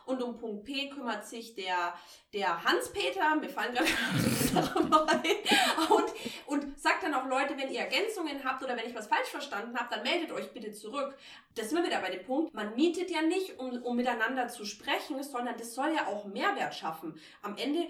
und 0.05 0.21
um 0.21 0.37
Punkt 0.37 0.63
P 0.63 0.89
kümmert 0.89 1.25
sich 1.25 1.55
der, 1.55 1.95
der 2.33 2.63
Hans-Peter, 2.63 3.35
mir 3.35 3.49
fallen 3.49 3.73
gerade 3.73 3.87
und, 5.89 6.13
und 6.45 6.79
sagt 6.79 7.01
dann 7.01 7.15
auch 7.15 7.25
Leute, 7.25 7.57
wenn 7.57 7.71
ihr 7.71 7.79
Ergänzungen 7.79 8.43
habt 8.43 8.63
oder 8.63 8.77
wenn 8.77 8.87
ich 8.87 8.95
was 8.95 9.07
falsch 9.07 9.29
verstanden 9.29 9.75
habe, 9.75 9.95
dann 9.95 10.03
meldet 10.03 10.31
euch 10.31 10.53
bitte 10.53 10.71
zurück. 10.71 11.17
Das 11.55 11.69
sind 11.69 11.79
wir 11.79 11.85
wieder 11.85 12.01
bei 12.01 12.11
dem 12.11 12.23
Punkt, 12.23 12.53
man 12.53 12.75
mietet 12.75 13.09
ja 13.09 13.23
nicht, 13.23 13.57
um, 13.57 13.81
um 13.81 13.95
miteinander 13.95 14.49
zu 14.49 14.65
sprechen, 14.65 15.23
sondern 15.23 15.57
das 15.57 15.73
soll 15.73 15.91
ja 15.95 16.05
auch 16.05 16.25
Mehrwert 16.25 16.75
schaffen. 16.75 17.19
Am 17.41 17.57
Ende 17.57 17.87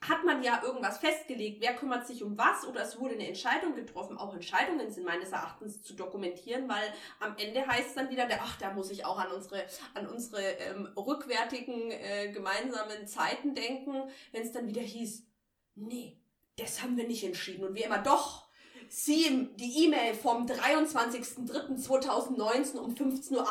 hat 0.00 0.24
man 0.24 0.42
ja 0.42 0.62
irgendwas 0.62 0.98
festgelegt, 0.98 1.60
wer 1.60 1.74
kümmert 1.74 2.06
sich 2.06 2.22
um 2.22 2.38
was 2.38 2.64
oder 2.64 2.82
es 2.82 3.00
wurde 3.00 3.14
eine 3.14 3.26
Entscheidung 3.26 3.74
getroffen. 3.74 4.16
Auch 4.16 4.32
Entscheidungen 4.32 4.92
sind 4.92 5.04
meines 5.04 5.32
Erachtens 5.32 5.82
zu 5.82 5.94
dokumentieren, 5.94 6.68
weil 6.68 6.92
am 7.18 7.36
Ende 7.36 7.66
heißt 7.66 7.88
es 7.88 7.94
dann 7.94 8.08
wieder, 8.10 8.26
der, 8.26 8.40
ach, 8.42 8.56
da 8.58 8.72
muss 8.72 8.90
ich 8.90 9.04
auch 9.04 9.18
an 9.18 9.32
unsere, 9.32 9.66
an 9.94 10.06
unsere 10.06 10.42
ähm, 10.42 10.86
rückwärtigen 10.96 11.90
äh, 11.90 12.30
gemeinsamen 12.32 13.08
Zeiten 13.08 13.56
denken, 13.56 14.08
wenn 14.30 14.42
es 14.42 14.52
dann 14.52 14.68
wieder 14.68 14.82
hieß, 14.82 15.24
nee, 15.74 16.16
das 16.56 16.80
haben 16.82 16.96
wir 16.96 17.06
nicht 17.06 17.24
entschieden 17.24 17.66
und 17.66 17.74
wie 17.74 17.82
immer 17.82 17.98
doch. 17.98 18.46
Sie, 18.90 19.50
die 19.56 19.84
E-Mail 19.84 20.14
vom 20.14 20.46
23.03.2019 20.46 22.78
um 22.78 22.94
15.48 22.94 23.34
Uhr. 23.34 23.46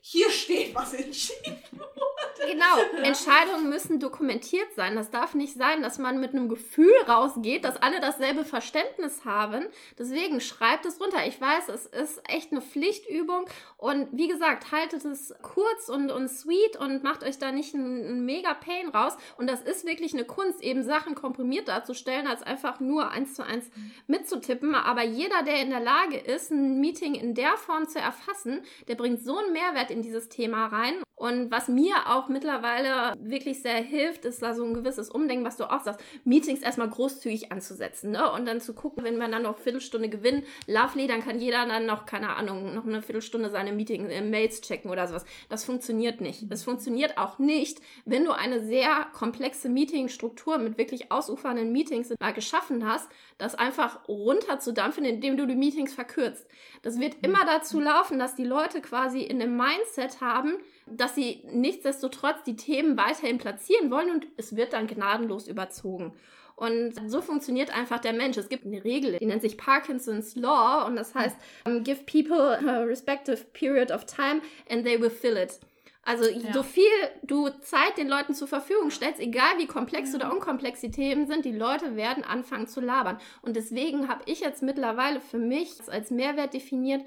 Hier 0.00 0.30
steht, 0.30 0.74
was 0.74 0.94
entschieden 0.94 1.62
wurde. 1.72 2.11
Genau, 2.50 3.02
Entscheidungen 3.02 3.68
müssen 3.68 4.00
dokumentiert 4.00 4.74
sein. 4.74 4.96
Das 4.96 5.10
darf 5.10 5.34
nicht 5.34 5.54
sein, 5.54 5.82
dass 5.82 5.98
man 5.98 6.20
mit 6.20 6.32
einem 6.32 6.48
Gefühl 6.48 6.92
rausgeht, 7.08 7.64
dass 7.64 7.76
alle 7.76 8.00
dasselbe 8.00 8.44
Verständnis 8.44 9.24
haben. 9.24 9.66
Deswegen 9.98 10.40
schreibt 10.40 10.86
es 10.86 11.00
runter. 11.00 11.26
Ich 11.26 11.40
weiß, 11.40 11.68
es 11.68 11.86
ist 11.86 12.20
echt 12.28 12.50
eine 12.50 12.60
Pflichtübung. 12.60 13.46
Und 13.76 14.08
wie 14.12 14.28
gesagt, 14.28 14.72
haltet 14.72 15.04
es 15.04 15.34
kurz 15.42 15.88
und, 15.88 16.10
und 16.10 16.28
sweet 16.28 16.76
und 16.76 17.02
macht 17.02 17.22
euch 17.24 17.38
da 17.38 17.52
nicht 17.52 17.74
einen, 17.74 18.24
mega 18.24 18.54
Pain 18.54 18.88
raus. 18.88 19.16
Und 19.36 19.48
das 19.48 19.62
ist 19.62 19.86
wirklich 19.86 20.12
eine 20.12 20.24
Kunst, 20.24 20.62
eben 20.62 20.82
Sachen 20.82 21.14
komprimiert 21.14 21.68
darzustellen, 21.68 22.26
als 22.26 22.42
einfach 22.42 22.80
nur 22.80 23.10
eins 23.10 23.34
zu 23.34 23.44
eins 23.44 23.66
mitzutippen. 24.06 24.74
Aber 24.74 25.02
jeder, 25.02 25.42
der 25.42 25.60
in 25.60 25.70
der 25.70 25.80
Lage 25.80 26.18
ist, 26.18 26.50
ein 26.50 26.80
Meeting 26.80 27.14
in 27.14 27.34
der 27.34 27.56
Form 27.56 27.88
zu 27.88 27.98
erfassen, 27.98 28.62
der 28.88 28.94
bringt 28.94 29.22
so 29.22 29.38
einen 29.38 29.52
Mehrwert 29.52 29.90
in 29.90 30.02
dieses 30.02 30.28
Thema 30.28 30.66
rein. 30.66 30.94
Und 31.22 31.52
was 31.52 31.68
mir 31.68 31.94
auch 32.08 32.26
mittlerweile 32.26 33.14
wirklich 33.20 33.62
sehr 33.62 33.76
hilft, 33.76 34.24
ist 34.24 34.42
da 34.42 34.54
so 34.54 34.64
ein 34.64 34.74
gewisses 34.74 35.08
Umdenken, 35.08 35.44
was 35.44 35.56
du 35.56 35.70
auch 35.70 35.84
sagst, 35.84 36.00
Meetings 36.24 36.62
erstmal 36.62 36.90
großzügig 36.90 37.52
anzusetzen 37.52 38.10
ne? 38.10 38.28
und 38.32 38.44
dann 38.44 38.60
zu 38.60 38.74
gucken, 38.74 39.04
wenn 39.04 39.18
wir 39.18 39.28
dann 39.28 39.44
noch 39.44 39.54
eine 39.54 39.62
Viertelstunde 39.62 40.08
gewinnen, 40.08 40.42
lovely, 40.66 41.06
dann 41.06 41.22
kann 41.22 41.38
jeder 41.38 41.64
dann 41.64 41.86
noch, 41.86 42.06
keine 42.06 42.34
Ahnung, 42.34 42.74
noch 42.74 42.84
eine 42.84 43.02
Viertelstunde 43.02 43.50
seine 43.50 43.70
Meeting 43.70 44.10
äh, 44.10 44.20
Mails 44.20 44.62
checken 44.62 44.90
oder 44.90 45.06
sowas. 45.06 45.24
Das 45.48 45.64
funktioniert 45.64 46.20
nicht. 46.20 46.50
Das 46.50 46.64
funktioniert 46.64 47.16
auch 47.18 47.38
nicht, 47.38 47.80
wenn 48.04 48.24
du 48.24 48.32
eine 48.32 48.66
sehr 48.66 49.06
komplexe 49.12 49.68
Meetingstruktur 49.68 50.58
mit 50.58 50.76
wirklich 50.76 51.12
ausufernden 51.12 51.70
Meetings 51.70 52.12
mal 52.20 52.32
geschaffen 52.32 52.84
hast, 52.84 53.08
das 53.38 53.54
einfach 53.54 54.08
runterzudampfen, 54.08 55.04
indem 55.04 55.36
du 55.36 55.46
die 55.46 55.54
Meetings 55.54 55.94
verkürzt. 55.94 56.48
Das 56.82 56.98
wird 56.98 57.14
immer 57.22 57.44
dazu 57.46 57.78
laufen, 57.78 58.18
dass 58.18 58.34
die 58.34 58.42
Leute 58.42 58.80
quasi 58.80 59.20
in 59.20 59.38
dem 59.38 59.56
Mindset 59.56 60.20
haben, 60.20 60.56
dass 60.86 61.14
sie 61.14 61.42
nichtsdestotrotz 61.52 62.42
die 62.44 62.56
Themen 62.56 62.96
weiterhin 62.96 63.38
platzieren 63.38 63.90
wollen 63.90 64.10
und 64.10 64.26
es 64.36 64.56
wird 64.56 64.72
dann 64.72 64.86
gnadenlos 64.86 65.48
überzogen. 65.48 66.12
Und 66.56 66.92
so 67.10 67.20
funktioniert 67.20 67.76
einfach 67.76 67.98
der 67.98 68.12
Mensch. 68.12 68.36
Es 68.36 68.48
gibt 68.48 68.66
eine 68.66 68.84
Regel, 68.84 69.18
die 69.18 69.26
nennt 69.26 69.42
sich 69.42 69.56
Parkinson's 69.56 70.36
Law 70.36 70.86
und 70.86 70.96
das 70.96 71.14
heißt, 71.14 71.36
give 71.82 72.04
people 72.04 72.58
a 72.58 72.82
respective 72.82 73.38
period 73.52 73.90
of 73.90 74.04
time 74.04 74.42
and 74.70 74.84
they 74.84 75.00
will 75.00 75.10
fill 75.10 75.36
it. 75.36 75.58
Also 76.04 76.28
ja. 76.28 76.52
so 76.52 76.64
viel 76.64 76.84
du 77.22 77.48
Zeit 77.60 77.96
den 77.96 78.08
Leuten 78.08 78.34
zur 78.34 78.48
Verfügung 78.48 78.90
stellst, 78.90 79.20
egal 79.20 79.58
wie 79.58 79.66
komplex 79.66 80.14
oder 80.14 80.32
unkomplex 80.32 80.80
die 80.80 80.90
Themen 80.90 81.26
sind, 81.26 81.44
die 81.44 81.52
Leute 81.52 81.94
werden 81.94 82.24
anfangen 82.24 82.66
zu 82.66 82.80
labern. 82.80 83.18
Und 83.40 83.54
deswegen 83.54 84.08
habe 84.08 84.22
ich 84.26 84.40
jetzt 84.40 84.62
mittlerweile 84.62 85.20
für 85.20 85.38
mich 85.38 85.70
als 85.88 86.10
Mehrwert 86.10 86.54
definiert, 86.54 87.02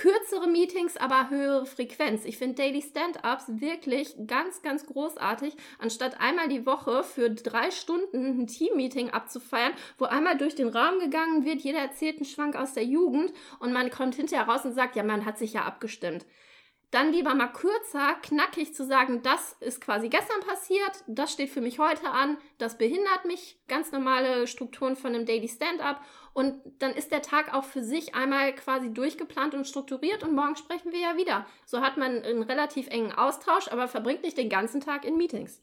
kürzere 0.00 0.46
Meetings, 0.46 0.96
aber 0.96 1.28
höhere 1.28 1.66
Frequenz. 1.66 2.24
Ich 2.24 2.38
finde 2.38 2.54
Daily 2.54 2.80
Stand-ups 2.80 3.60
wirklich 3.60 4.14
ganz, 4.26 4.62
ganz 4.62 4.86
großartig, 4.86 5.54
anstatt 5.78 6.18
einmal 6.18 6.48
die 6.48 6.64
Woche 6.64 7.04
für 7.04 7.28
drei 7.28 7.70
Stunden 7.70 8.40
ein 8.40 8.46
Team-Meeting 8.46 9.10
abzufeiern, 9.10 9.74
wo 9.98 10.06
einmal 10.06 10.38
durch 10.38 10.54
den 10.54 10.68
Raum 10.68 11.00
gegangen 11.00 11.44
wird, 11.44 11.60
jeder 11.60 11.80
erzählt 11.80 12.16
einen 12.16 12.24
Schwank 12.24 12.56
aus 12.56 12.72
der 12.72 12.84
Jugend 12.84 13.30
und 13.58 13.74
man 13.74 13.90
kommt 13.90 14.14
hinterher 14.14 14.48
raus 14.48 14.64
und 14.64 14.72
sagt, 14.72 14.96
ja, 14.96 15.02
man 15.02 15.26
hat 15.26 15.36
sich 15.36 15.52
ja 15.52 15.64
abgestimmt. 15.64 16.24
Dann 16.90 17.12
lieber 17.12 17.34
mal 17.34 17.52
kürzer, 17.52 18.14
knackig 18.20 18.74
zu 18.74 18.84
sagen, 18.84 19.22
das 19.22 19.52
ist 19.60 19.80
quasi 19.80 20.08
gestern 20.08 20.40
passiert, 20.40 21.04
das 21.06 21.32
steht 21.32 21.50
für 21.50 21.60
mich 21.60 21.78
heute 21.78 22.10
an, 22.10 22.36
das 22.58 22.78
behindert 22.78 23.26
mich, 23.26 23.60
ganz 23.68 23.92
normale 23.92 24.48
Strukturen 24.48 24.96
von 24.96 25.14
einem 25.14 25.24
Daily 25.24 25.46
Stand-up 25.46 26.00
und 26.32 26.60
dann 26.80 26.92
ist 26.92 27.12
der 27.12 27.22
Tag 27.22 27.54
auch 27.54 27.62
für 27.62 27.84
sich 27.84 28.16
einmal 28.16 28.52
quasi 28.56 28.92
durchgeplant 28.92 29.54
und 29.54 29.68
strukturiert 29.68 30.24
und 30.24 30.34
morgen 30.34 30.56
sprechen 30.56 30.90
wir 30.90 30.98
ja 30.98 31.16
wieder. 31.16 31.46
So 31.64 31.80
hat 31.80 31.96
man 31.96 32.22
einen 32.22 32.42
relativ 32.42 32.88
engen 32.88 33.12
Austausch, 33.12 33.68
aber 33.68 33.86
verbringt 33.86 34.24
nicht 34.24 34.36
den 34.36 34.48
ganzen 34.48 34.80
Tag 34.80 35.04
in 35.04 35.16
Meetings. 35.16 35.62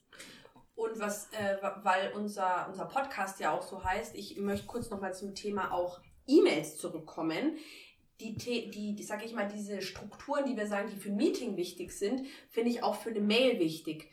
Und 0.76 0.98
was, 0.98 1.30
äh, 1.32 1.56
weil 1.82 2.12
unser, 2.14 2.66
unser 2.68 2.84
Podcast 2.86 3.40
ja 3.40 3.52
auch 3.52 3.62
so 3.62 3.84
heißt, 3.84 4.14
ich 4.14 4.38
möchte 4.38 4.66
kurz 4.66 4.88
nochmal 4.90 5.12
zum 5.12 5.34
Thema 5.34 5.72
auch 5.72 6.00
E-Mails 6.26 6.78
zurückkommen 6.78 7.56
die, 8.20 8.34
die, 8.70 8.94
die, 8.94 9.02
sag 9.02 9.24
ich 9.24 9.32
mal, 9.32 9.48
diese 9.48 9.80
Strukturen, 9.80 10.44
die 10.44 10.56
wir 10.56 10.66
sagen, 10.66 10.90
die 10.92 10.96
für 10.96 11.10
ein 11.10 11.16
Meeting 11.16 11.56
wichtig 11.56 11.92
sind, 11.92 12.26
finde 12.50 12.70
ich 12.70 12.82
auch 12.82 12.96
für 12.96 13.10
eine 13.10 13.20
Mail 13.20 13.58
wichtig 13.60 14.10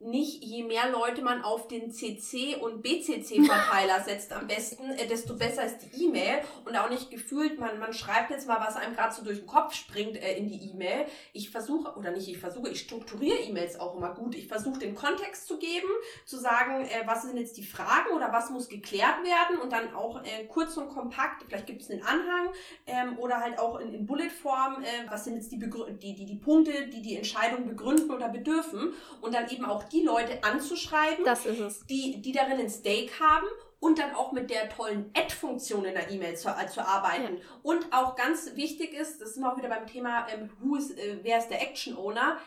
nicht, 0.00 0.44
je 0.44 0.62
mehr 0.62 0.90
Leute 0.90 1.22
man 1.22 1.42
auf 1.42 1.68
den 1.68 1.90
CC 1.90 2.56
und 2.56 2.82
BCC-Verteiler 2.82 4.00
setzt 4.04 4.32
am 4.32 4.46
besten, 4.46 4.90
äh, 4.90 5.06
desto 5.06 5.36
besser 5.36 5.64
ist 5.64 5.78
die 5.78 6.04
E-Mail 6.04 6.42
und 6.64 6.76
auch 6.76 6.90
nicht 6.90 7.10
gefühlt, 7.10 7.58
man, 7.58 7.78
man 7.78 7.92
schreibt 7.92 8.30
jetzt 8.30 8.46
mal, 8.46 8.60
was 8.60 8.76
einem 8.76 8.94
gerade 8.94 9.14
so 9.14 9.24
durch 9.24 9.38
den 9.38 9.46
Kopf 9.46 9.74
springt 9.74 10.16
äh, 10.16 10.36
in 10.36 10.48
die 10.48 10.70
E-Mail. 10.70 11.06
Ich 11.32 11.50
versuche, 11.50 11.96
oder 11.96 12.10
nicht, 12.10 12.28
ich 12.28 12.38
versuche, 12.38 12.68
ich 12.68 12.80
strukturiere 12.80 13.38
E-Mails 13.38 13.80
auch 13.80 13.96
immer 13.96 14.14
gut. 14.14 14.34
Ich 14.34 14.48
versuche 14.48 14.78
den 14.78 14.94
Kontext 14.94 15.46
zu 15.46 15.58
geben, 15.58 15.88
zu 16.24 16.38
sagen, 16.38 16.84
äh, 16.84 17.06
was 17.06 17.22
sind 17.22 17.36
jetzt 17.38 17.56
die 17.56 17.64
Fragen 17.64 18.10
oder 18.14 18.32
was 18.32 18.50
muss 18.50 18.68
geklärt 18.68 19.24
werden 19.24 19.58
und 19.62 19.72
dann 19.72 19.94
auch 19.94 20.22
äh, 20.24 20.44
kurz 20.48 20.76
und 20.76 20.88
kompakt, 20.88 21.44
vielleicht 21.48 21.66
gibt 21.66 21.82
es 21.82 21.90
einen 21.90 22.02
Anhang 22.02 22.52
ähm, 22.86 23.18
oder 23.18 23.40
halt 23.40 23.58
auch 23.58 23.78
in, 23.78 23.92
in 23.94 24.06
Bulletform, 24.06 24.82
äh, 24.82 25.10
was 25.10 25.24
sind 25.24 25.36
jetzt 25.36 25.50
die, 25.52 25.58
die, 25.58 26.14
die, 26.14 26.26
die 26.26 26.36
Punkte, 26.36 26.88
die 26.88 27.02
die 27.02 27.16
Entscheidung 27.16 27.66
begründen 27.66 28.10
oder 28.10 28.28
bedürfen 28.28 28.92
und 29.20 29.34
dann 29.34 29.48
eben 29.48 29.64
auch 29.64 29.85
die 29.92 30.02
Leute 30.02 30.42
anzuschreiben, 30.44 31.24
ist. 31.44 31.88
Die, 31.88 32.20
die 32.20 32.32
darin 32.32 32.58
ein 32.58 32.70
Stake 32.70 33.10
haben 33.20 33.46
und 33.80 33.98
dann 33.98 34.14
auch 34.14 34.32
mit 34.32 34.50
der 34.50 34.68
tollen 34.68 35.10
Add-Funktion 35.14 35.84
in 35.84 35.94
der 35.94 36.10
E-Mail 36.10 36.36
zu, 36.36 36.48
äh, 36.48 36.66
zu 36.66 36.86
arbeiten. 36.86 37.36
Ja. 37.36 37.42
Und 37.62 37.92
auch 37.92 38.16
ganz 38.16 38.56
wichtig 38.56 38.94
ist, 38.94 39.20
das 39.20 39.34
sind 39.34 39.42
wir 39.42 39.52
auch 39.52 39.58
wieder 39.58 39.68
beim 39.68 39.86
Thema, 39.86 40.26
ähm, 40.28 40.50
who 40.60 40.76
is, 40.76 40.90
äh, 40.92 41.18
wer 41.22 41.38
ist 41.38 41.48
der 41.48 41.62
Action-Owner, 41.62 42.38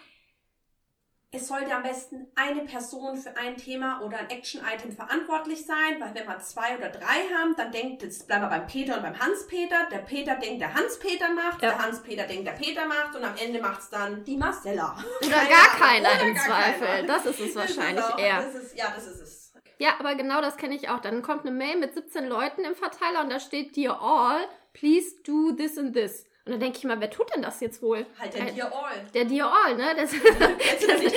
es 1.31 1.48
sollte 1.48 1.75
am 1.75 1.83
besten 1.83 2.27
eine 2.33 2.62
Person 2.62 3.15
für 3.15 3.38
ein 3.38 3.55
Thema 3.55 4.01
oder 4.01 4.17
ein 4.17 4.31
Action-Item 4.31 4.91
verantwortlich 4.91 5.63
sein, 5.63 6.00
weil 6.00 6.15
wenn 6.15 6.27
wir 6.27 6.39
zwei 6.39 6.75
oder 6.75 6.89
drei 6.89 7.29
haben, 7.38 7.55
dann 7.55 7.71
denkt, 7.71 8.01
jetzt 8.01 8.25
bleiben 8.25 8.45
wir 8.45 8.50
beim 8.50 8.65
Peter 8.65 8.95
und 8.95 9.03
beim 9.03 9.19
Hans-Peter, 9.19 9.88
der 9.91 10.00
Peter 10.00 10.36
denkt, 10.38 10.62
der 10.62 10.74
Hans-Peter 10.74 11.31
macht, 11.31 11.62
ja. 11.62 11.69
der 11.69 11.77
Hans-Peter 11.86 12.24
denkt, 12.24 12.48
der 12.48 12.53
Peter 12.53 12.88
macht 12.88 13.15
und 13.15 13.24
am 13.24 13.36
Ende 13.38 13.62
macht 13.62 13.81
es 13.81 13.89
dann 13.91 14.24
die 14.24 14.38
Marcella. 14.38 14.98
Oder 15.21 15.36
Keine 15.36 15.50
gar 15.50 15.67
keiner 15.77 16.09
oder 16.13 16.27
im 16.27 16.33
gar 16.33 16.45
Zweifel. 16.45 16.88
Keiner. 16.88 17.07
Das 17.07 17.25
ist 17.27 17.39
es 17.39 17.55
wahrscheinlich 17.55 18.05
ist 18.05 18.19
eher. 18.19 18.41
Das 18.41 18.55
ist, 18.55 18.75
ja, 18.75 18.91
das 18.95 19.05
ist 19.05 19.21
es. 19.21 19.53
Ja, 19.77 19.91
aber 20.00 20.15
genau 20.15 20.41
das 20.41 20.57
kenne 20.57 20.75
ich 20.75 20.89
auch. 20.89 21.00
Dann 21.00 21.21
kommt 21.21 21.45
eine 21.45 21.51
Mail 21.51 21.77
mit 21.77 21.93
17 21.93 22.27
Leuten 22.27 22.65
im 22.65 22.75
Verteiler 22.75 23.21
und 23.21 23.29
da 23.31 23.39
steht 23.39 23.75
Dear 23.75 24.01
all, 24.01 24.48
please 24.74 25.15
do 25.24 25.51
this 25.51 25.77
and 25.77 25.93
this. 25.93 26.25
Und 26.46 26.53
dann 26.53 26.62
denke 26.62 26.79
ich 26.79 26.84
mal, 26.84 27.00
wer 27.00 27.10
tut 27.10 27.34
denn 27.34 27.43
das 27.43 27.60
jetzt 27.60 27.81
wohl? 27.81 28.05
Halt 28.19 28.34
der 28.34 28.46
Dear 28.46 28.72
All. 28.74 29.05
Der 29.13 29.25
Dear 29.25 29.53
All, 29.53 29.75
ne? 29.75 29.96
Das, 29.96 30.12
das, 30.39 30.88
das, 30.88 31.13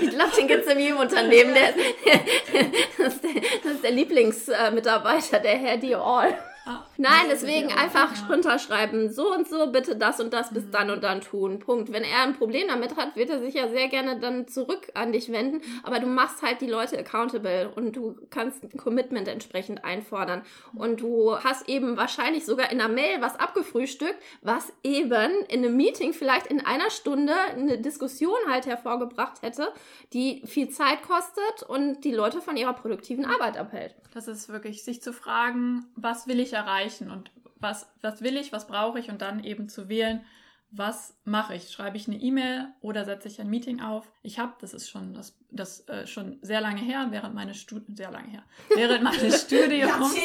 ich 0.00 0.10
glaube, 0.10 0.36
den 0.36 0.48
gibt 0.48 0.66
es 0.66 0.72
in 0.72 0.80
jedem 0.80 0.98
Unternehmen. 0.98 1.54
Der, 1.54 1.72
das, 2.98 3.14
ist 3.14 3.24
der, 3.24 3.30
das 3.62 3.72
ist 3.72 3.84
der 3.84 3.90
Lieblingsmitarbeiter, 3.90 5.38
der 5.38 5.56
Herr 5.56 5.76
Dear 5.78 6.04
All. 6.04 6.38
Ah, 6.64 6.84
Nein, 6.98 7.26
deswegen 7.30 7.72
einfach 7.72 8.28
runterschreiben. 8.28 9.10
So 9.10 9.32
und 9.32 9.48
so 9.48 9.72
bitte 9.72 9.96
das 9.96 10.20
und 10.20 10.32
das 10.32 10.52
bis 10.52 10.70
dann 10.70 10.90
und 10.90 11.02
dann 11.02 11.20
tun. 11.22 11.58
Punkt. 11.58 11.92
Wenn 11.92 12.04
er 12.04 12.22
ein 12.22 12.34
Problem 12.34 12.68
damit 12.68 12.96
hat, 12.96 13.16
wird 13.16 13.30
er 13.30 13.40
sich 13.40 13.54
ja 13.54 13.68
sehr 13.68 13.88
gerne 13.88 14.20
dann 14.20 14.46
zurück 14.46 14.88
an 14.94 15.12
dich 15.12 15.32
wenden. 15.32 15.62
Aber 15.82 16.00
du 16.00 16.06
machst 16.06 16.42
halt 16.42 16.60
die 16.60 16.66
Leute 16.66 16.98
accountable 16.98 17.70
und 17.74 17.96
du 17.96 18.16
kannst 18.30 18.62
ein 18.62 18.76
Commitment 18.76 19.26
entsprechend 19.28 19.84
einfordern. 19.84 20.42
Und 20.74 21.00
du 21.00 21.36
hast 21.38 21.68
eben 21.68 21.96
wahrscheinlich 21.96 22.44
sogar 22.44 22.70
in 22.70 22.80
einer 22.80 22.92
Mail 22.92 23.20
was 23.20 23.40
abgefrühstückt, 23.40 24.22
was 24.42 24.72
eben 24.82 25.30
in 25.48 25.64
einem 25.64 25.76
Meeting 25.76 26.12
vielleicht 26.12 26.46
in 26.48 26.64
einer 26.64 26.90
Stunde 26.90 27.34
eine 27.52 27.78
Diskussion 27.78 28.38
halt 28.48 28.66
hervorgebracht 28.66 29.40
hätte, 29.40 29.72
die 30.12 30.42
viel 30.44 30.68
Zeit 30.68 31.02
kostet 31.02 31.62
und 31.68 32.02
die 32.04 32.12
Leute 32.12 32.40
von 32.40 32.56
ihrer 32.56 32.74
produktiven 32.74 33.24
Arbeit 33.24 33.56
abhält. 33.56 33.94
Das 34.12 34.28
ist 34.28 34.50
wirklich, 34.50 34.84
sich 34.84 35.00
zu 35.00 35.14
fragen, 35.14 35.86
was 35.96 36.26
will 36.26 36.38
ich 36.38 36.52
erreichen 36.52 36.81
und 37.10 37.30
was, 37.56 37.92
was 38.00 38.22
will 38.22 38.36
ich, 38.36 38.52
was 38.52 38.66
brauche 38.66 38.98
ich 38.98 39.08
und 39.08 39.22
dann 39.22 39.44
eben 39.44 39.68
zu 39.68 39.88
wählen, 39.88 40.24
was 40.72 41.14
mache 41.24 41.54
ich? 41.54 41.70
Schreibe 41.70 41.98
ich 41.98 42.08
eine 42.08 42.16
E-Mail 42.16 42.68
oder 42.80 43.04
setze 43.04 43.28
ich 43.28 43.40
ein 43.40 43.50
Meeting 43.50 43.80
auf? 43.82 44.10
Ich 44.22 44.38
habe, 44.38 44.54
das 44.60 44.72
ist 44.72 44.88
schon 44.88 45.12
das, 45.12 45.38
das 45.50 45.86
äh, 45.88 46.06
schon 46.06 46.38
sehr 46.40 46.62
lange 46.62 46.80
her, 46.80 47.08
während 47.10 47.34
meines 47.34 47.58
Studiums, 47.58 47.98
sehr 47.98 48.10
lange 48.10 48.30
her, 48.30 48.42
während 48.74 49.04
meines 49.04 49.42
Studiums. 49.46 50.16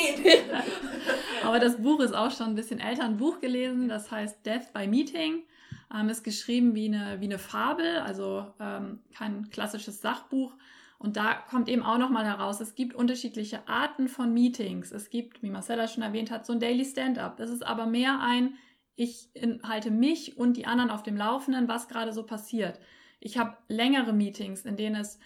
aber 1.43 1.59
das 1.59 1.81
Buch 1.81 1.99
ist 1.99 2.13
auch 2.13 2.31
schon 2.31 2.47
ein 2.47 2.55
bisschen 2.55 2.79
älter, 2.79 3.03
ein 3.03 3.17
Buch 3.17 3.41
gelesen, 3.41 3.89
das 3.89 4.09
heißt 4.09 4.45
Death 4.45 4.73
by 4.73 4.87
Meeting. 4.87 5.43
Ähm, 5.93 6.09
ist 6.09 6.23
geschrieben 6.23 6.75
wie 6.75 6.87
eine, 6.87 7.19
wie 7.19 7.25
eine 7.25 7.39
Fabel, 7.39 7.99
also 7.99 8.53
ähm, 8.59 8.99
kein 9.15 9.49
klassisches 9.49 10.01
Sachbuch, 10.01 10.53
Und 10.99 11.15
da 11.15 11.33
kommt 11.33 11.69
eben 11.69 11.83
auch 11.83 11.99
nochmal 11.99 12.25
heraus, 12.25 12.59
es 12.59 12.73
gibt 12.73 12.95
unterschiedliche 12.95 13.67
Arten 13.67 14.07
von 14.07 14.33
Meetings. 14.33 14.91
Es 14.91 15.09
gibt, 15.09 15.43
wie 15.43 15.51
Marcella 15.51 15.87
schon 15.87 16.03
erwähnt 16.03 16.31
hat, 16.31 16.45
so 16.45 16.53
ein 16.53 16.59
Daily 16.59 16.85
Stand-up. 16.85 17.37
Das 17.37 17.51
ist 17.51 17.65
aber 17.65 17.85
mehr 17.85 18.19
ein, 18.19 18.55
ich 18.95 19.29
halte 19.63 19.91
mich 19.91 20.37
und 20.37 20.57
die 20.57 20.65
anderen 20.65 20.89
auf 20.89 21.03
dem 21.03 21.15
Laufenden, 21.15 21.67
was 21.67 21.87
gerade 21.87 22.13
so 22.13 22.23
passiert. 22.23 22.79
Ich 23.19 23.37
habe 23.37 23.57
längere 23.67 24.11
Meetings, 24.11 24.65
in 24.65 24.75
denen 24.75 24.95
es 24.95 25.19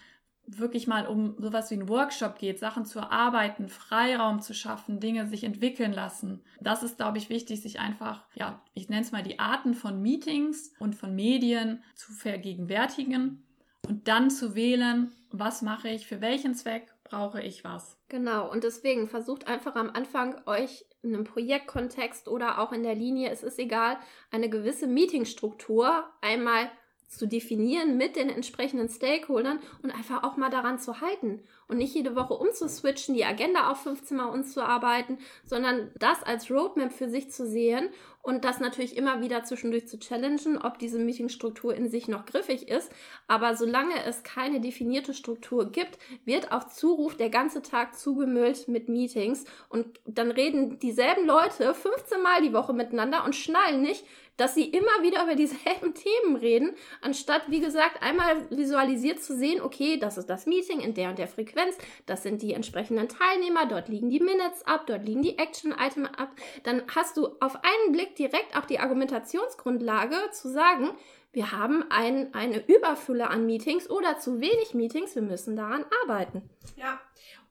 wirklich 0.45 0.87
mal 0.87 1.07
um 1.07 1.35
sowas 1.37 1.71
wie 1.71 1.75
einen 1.75 1.87
Workshop 1.87 2.37
geht, 2.37 2.59
Sachen 2.59 2.83
zu 2.83 2.99
erarbeiten, 2.99 3.69
Freiraum 3.69 4.41
zu 4.41 4.53
schaffen, 4.53 4.99
Dinge 4.99 5.27
sich 5.27 5.45
entwickeln 5.45 5.93
lassen. 5.93 6.41
Das 6.59 6.83
ist, 6.83 6.97
glaube 6.97 7.17
ich, 7.17 7.29
wichtig, 7.29 7.61
sich 7.61 7.79
einfach, 7.79 8.25
ja, 8.33 8.61
ich 8.73 8.89
nenne 8.89 9.03
es 9.03 9.13
mal 9.13 9.23
die 9.23 9.39
Arten 9.39 9.73
von 9.73 10.01
Meetings 10.01 10.73
und 10.79 10.95
von 10.95 11.15
Medien 11.15 11.81
zu 11.95 12.11
vergegenwärtigen 12.11 13.45
und 13.87 14.07
dann 14.07 14.29
zu 14.29 14.55
wählen, 14.55 15.11
was 15.31 15.61
mache 15.61 15.89
ich, 15.89 16.07
für 16.07 16.21
welchen 16.21 16.55
Zweck 16.55 16.93
brauche 17.03 17.41
ich 17.41 17.63
was. 17.63 17.97
Genau, 18.09 18.49
und 18.49 18.63
deswegen 18.63 19.07
versucht 19.07 19.47
einfach 19.47 19.75
am 19.75 19.89
Anfang 19.89 20.35
euch 20.45 20.85
in 21.01 21.13
einem 21.13 21.23
Projektkontext 21.23 22.27
oder 22.27 22.59
auch 22.59 22.71
in 22.71 22.83
der 22.83 22.95
Linie, 22.95 23.29
es 23.31 23.43
ist 23.43 23.59
egal, 23.59 23.97
eine 24.31 24.49
gewisse 24.49 24.87
Meetingstruktur 24.87 26.05
einmal 26.21 26.69
zu 27.11 27.27
definieren 27.27 27.97
mit 27.97 28.15
den 28.15 28.29
entsprechenden 28.29 28.87
Stakeholdern 28.87 29.59
und 29.83 29.91
einfach 29.91 30.23
auch 30.23 30.37
mal 30.37 30.49
daran 30.49 30.79
zu 30.79 31.01
halten 31.01 31.41
und 31.67 31.77
nicht 31.77 31.93
jede 31.93 32.15
Woche 32.15 32.35
umzuswitchen, 32.35 33.15
die 33.15 33.25
Agenda 33.25 33.69
auf 33.69 33.83
15 33.83 34.15
Mal 34.15 34.27
umzuarbeiten, 34.29 35.17
sondern 35.43 35.91
das 35.99 36.23
als 36.23 36.49
Roadmap 36.49 36.93
für 36.93 37.09
sich 37.09 37.29
zu 37.29 37.45
sehen 37.45 37.89
und 38.21 38.45
das 38.45 38.59
natürlich 38.59 38.97
immer 38.97 39.21
wieder 39.21 39.43
zwischendurch 39.43 39.87
zu 39.87 39.97
challengen, 39.99 40.57
ob 40.57 40.77
diese 40.79 40.99
Meetingstruktur 40.99 41.73
in 41.73 41.89
sich 41.89 42.07
noch 42.07 42.25
griffig 42.25 42.67
ist. 42.67 42.91
Aber 43.27 43.55
solange 43.55 44.03
es 44.05 44.23
keine 44.23 44.61
definierte 44.61 45.13
Struktur 45.13 45.71
gibt, 45.71 45.97
wird 46.25 46.51
auf 46.51 46.67
Zuruf 46.67 47.17
der 47.17 47.29
ganze 47.29 47.61
Tag 47.61 47.97
zugemüllt 47.97 48.67
mit 48.67 48.89
Meetings 48.89 49.45
und 49.69 49.99
dann 50.05 50.31
reden 50.31 50.79
dieselben 50.79 51.25
Leute 51.25 51.73
15 51.73 52.21
Mal 52.21 52.41
die 52.41 52.53
Woche 52.53 52.73
miteinander 52.73 53.25
und 53.25 53.35
schnallen 53.35 53.81
nicht, 53.81 54.05
dass 54.41 54.55
sie 54.55 54.65
immer 54.65 55.03
wieder 55.03 55.21
über 55.21 55.35
dieselben 55.35 55.93
Themen 55.93 56.35
reden, 56.35 56.73
anstatt, 57.01 57.43
wie 57.49 57.59
gesagt, 57.59 58.01
einmal 58.01 58.49
visualisiert 58.49 59.21
zu 59.21 59.37
sehen, 59.37 59.61
okay, 59.61 59.97
das 59.97 60.17
ist 60.17 60.31
das 60.31 60.47
Meeting 60.47 60.79
in 60.79 60.95
der 60.95 61.09
und 61.09 61.19
der 61.19 61.27
Frequenz, 61.27 61.77
das 62.07 62.23
sind 62.23 62.41
die 62.41 62.53
entsprechenden 62.53 63.07
Teilnehmer, 63.07 63.67
dort 63.67 63.87
liegen 63.87 64.09
die 64.09 64.19
Minutes 64.19 64.65
ab, 64.65 64.87
dort 64.87 65.05
liegen 65.05 65.21
die 65.21 65.37
Action-Item 65.37 66.05
ab. 66.05 66.31
Dann 66.63 66.81
hast 66.95 67.17
du 67.17 67.27
auf 67.39 67.55
einen 67.55 67.91
Blick 67.91 68.15
direkt 68.15 68.57
auch 68.57 68.65
die 68.65 68.79
Argumentationsgrundlage 68.79 70.15
zu 70.31 70.49
sagen, 70.49 70.89
wir 71.33 71.51
haben 71.51 71.85
ein, 71.91 72.33
eine 72.33 72.65
Überfülle 72.67 73.29
an 73.29 73.45
Meetings 73.45 73.89
oder 73.91 74.17
zu 74.17 74.41
wenig 74.41 74.73
Meetings, 74.73 75.13
wir 75.13 75.21
müssen 75.21 75.55
daran 75.55 75.85
arbeiten. 76.03 76.41
Ja, 76.75 76.99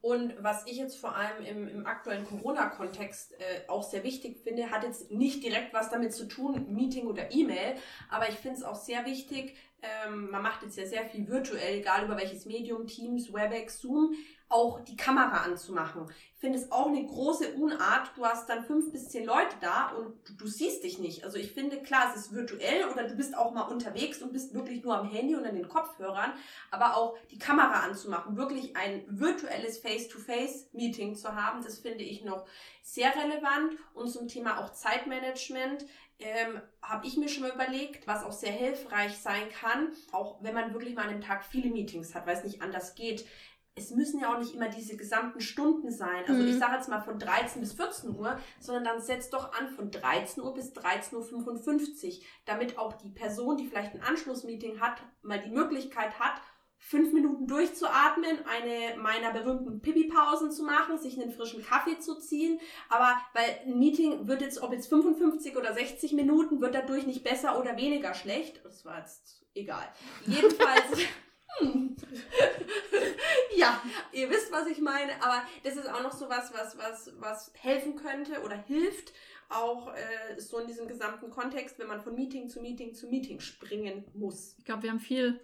und 0.01 0.33
was 0.43 0.65
ich 0.65 0.77
jetzt 0.77 0.97
vor 0.97 1.15
allem 1.15 1.45
im, 1.45 1.67
im 1.67 1.85
aktuellen 1.85 2.25
Corona-Kontext 2.25 3.33
äh, 3.33 3.67
auch 3.67 3.83
sehr 3.83 4.03
wichtig 4.03 4.39
finde, 4.43 4.71
hat 4.71 4.83
jetzt 4.83 5.11
nicht 5.11 5.43
direkt 5.43 5.73
was 5.73 5.89
damit 5.91 6.13
zu 6.13 6.27
tun, 6.27 6.73
Meeting 6.73 7.05
oder 7.05 7.31
E-Mail, 7.31 7.75
aber 8.09 8.27
ich 8.29 8.35
finde 8.35 8.57
es 8.57 8.63
auch 8.63 8.75
sehr 8.75 9.05
wichtig, 9.05 9.55
ähm, 9.83 10.29
man 10.31 10.41
macht 10.41 10.63
jetzt 10.63 10.77
ja 10.77 10.85
sehr 10.85 11.05
viel 11.05 11.27
virtuell, 11.27 11.79
egal 11.79 12.05
über 12.05 12.17
welches 12.17 12.45
Medium, 12.45 12.87
Teams, 12.87 13.33
Webex, 13.33 13.79
Zoom, 13.79 14.15
auch 14.51 14.81
die 14.81 14.97
Kamera 14.97 15.43
anzumachen. 15.43 16.11
Ich 16.33 16.39
finde 16.39 16.57
es 16.57 16.71
auch 16.71 16.87
eine 16.87 17.05
große 17.05 17.53
Unart. 17.53 18.11
Du 18.15 18.25
hast 18.25 18.49
dann 18.49 18.65
fünf 18.65 18.91
bis 18.91 19.09
zehn 19.09 19.25
Leute 19.25 19.55
da 19.61 19.89
und 19.89 20.27
du, 20.27 20.33
du, 20.33 20.47
siehst 20.47 20.83
dich 20.83 20.99
nicht. 20.99 21.23
Also 21.23 21.37
ich 21.37 21.51
finde, 21.51 21.81
klar, 21.81 22.09
es 22.09 22.19
ist 22.19 22.33
virtuell 22.33 22.89
oder 22.89 23.07
du 23.07 23.15
bist 23.15 23.37
auch 23.37 23.53
mal 23.53 23.63
unterwegs 23.63 24.21
und 24.21 24.33
bist 24.33 24.53
wirklich 24.53 24.83
nur 24.83 24.97
am 24.97 25.09
Handy 25.09 25.35
und 25.35 25.45
an 25.45 25.55
den 25.55 25.67
Kopfhörern, 25.67 26.33
aber 26.71 26.97
auch 26.97 27.17
die 27.29 27.37
Kamera 27.37 27.81
anzumachen, 27.81 28.37
wirklich 28.37 28.75
ein 28.75 29.03
virtuelles 29.07 29.77
Face-to-Face-Meeting 29.79 31.15
zu 31.15 31.35
haben, 31.35 31.63
das 31.63 31.79
finde 31.79 32.03
ich 32.03 32.23
noch 32.23 32.45
sehr 32.81 33.13
relevant. 33.15 33.77
Und 33.93 34.09
zum 34.09 34.27
Thema 34.27 34.59
auch 34.59 34.73
Zeitmanagement 34.73 35.85
ähm, 36.19 36.61
habe 36.81 37.07
ich 37.07 37.17
mir 37.17 37.29
schon 37.29 37.43
mal 37.43 37.51
überlegt, 37.51 38.07
was 38.07 38.23
auch 38.23 38.31
sehr 38.31 38.51
hilfreich 38.51 39.17
sein 39.17 39.49
kann, 39.49 39.91
auch 40.11 40.41
wenn 40.41 40.53
man 40.53 40.73
wirklich 40.73 40.95
mal 40.95 41.03
an 41.03 41.09
einem 41.09 41.21
Tag 41.21 41.43
viele 41.43 41.69
Meetings 41.69 42.13
hat, 42.15 42.25
weil 42.25 42.37
es 42.37 42.43
nicht 42.43 42.61
anders 42.61 42.95
geht 42.95 43.25
es 43.75 43.91
müssen 43.91 44.19
ja 44.19 44.33
auch 44.33 44.39
nicht 44.39 44.53
immer 44.53 44.67
diese 44.67 44.97
gesamten 44.97 45.39
Stunden 45.39 45.91
sein. 45.91 46.23
Also 46.27 46.41
mhm. 46.41 46.49
ich 46.49 46.59
sage 46.59 46.75
jetzt 46.75 46.89
mal 46.89 47.01
von 47.01 47.17
13 47.17 47.61
bis 47.61 47.73
14 47.73 48.15
Uhr, 48.15 48.37
sondern 48.59 48.83
dann 48.83 49.01
setzt 49.01 49.33
doch 49.33 49.53
an 49.53 49.69
von 49.69 49.91
13 49.91 50.43
Uhr 50.43 50.53
bis 50.53 50.73
13.55 50.73 52.17
Uhr, 52.19 52.23
damit 52.45 52.77
auch 52.77 52.93
die 52.93 53.09
Person, 53.09 53.57
die 53.57 53.67
vielleicht 53.67 53.93
ein 53.93 54.01
Anschlussmeeting 54.01 54.81
hat, 54.81 55.01
mal 55.21 55.39
die 55.39 55.51
Möglichkeit 55.51 56.19
hat, 56.19 56.41
fünf 56.77 57.13
Minuten 57.13 57.47
durchzuatmen, 57.47 58.39
eine 58.45 58.99
meiner 58.99 59.31
berühmten 59.31 59.81
Pipi-Pausen 59.81 60.51
zu 60.51 60.63
machen, 60.63 60.97
sich 60.97 61.21
einen 61.21 61.31
frischen 61.31 61.63
Kaffee 61.63 61.99
zu 61.99 62.19
ziehen. 62.19 62.59
Aber 62.89 63.15
weil 63.33 63.59
ein 63.65 63.79
Meeting 63.79 64.27
wird 64.27 64.41
jetzt, 64.41 64.61
ob 64.61 64.73
jetzt 64.73 64.89
55 64.89 65.55
oder 65.55 65.73
60 65.73 66.13
Minuten, 66.13 66.59
wird 66.59 66.75
dadurch 66.75 67.05
nicht 67.05 67.23
besser 67.23 67.57
oder 67.59 67.77
weniger 67.77 68.13
schlecht. 68.15 68.65
Das 68.65 68.83
war 68.83 68.99
jetzt 68.99 69.45
egal. 69.53 69.87
Jedenfalls. 70.25 70.83
Hm. 71.59 71.95
ja, 73.55 73.81
ihr 74.11 74.29
wisst, 74.29 74.51
was 74.51 74.67
ich 74.67 74.79
meine, 74.79 75.11
aber 75.21 75.43
das 75.63 75.75
ist 75.75 75.89
auch 75.89 76.03
noch 76.03 76.13
so 76.13 76.29
was, 76.29 76.53
was, 76.53 76.77
was, 76.77 77.13
was 77.19 77.51
helfen 77.55 77.95
könnte 77.95 78.41
oder 78.41 78.55
hilft, 78.55 79.13
auch 79.49 79.93
äh, 79.93 80.39
so 80.39 80.59
in 80.59 80.67
diesem 80.67 80.87
gesamten 80.87 81.29
Kontext, 81.29 81.77
wenn 81.79 81.87
man 81.87 82.01
von 82.01 82.15
Meeting 82.15 82.47
zu 82.47 82.61
Meeting 82.61 82.93
zu 82.93 83.07
Meeting 83.07 83.39
springen 83.39 84.05
muss. 84.13 84.55
Ich 84.57 84.65
glaube, 84.65 84.83
wir 84.83 84.91
haben 84.91 84.99
viel, 84.99 85.39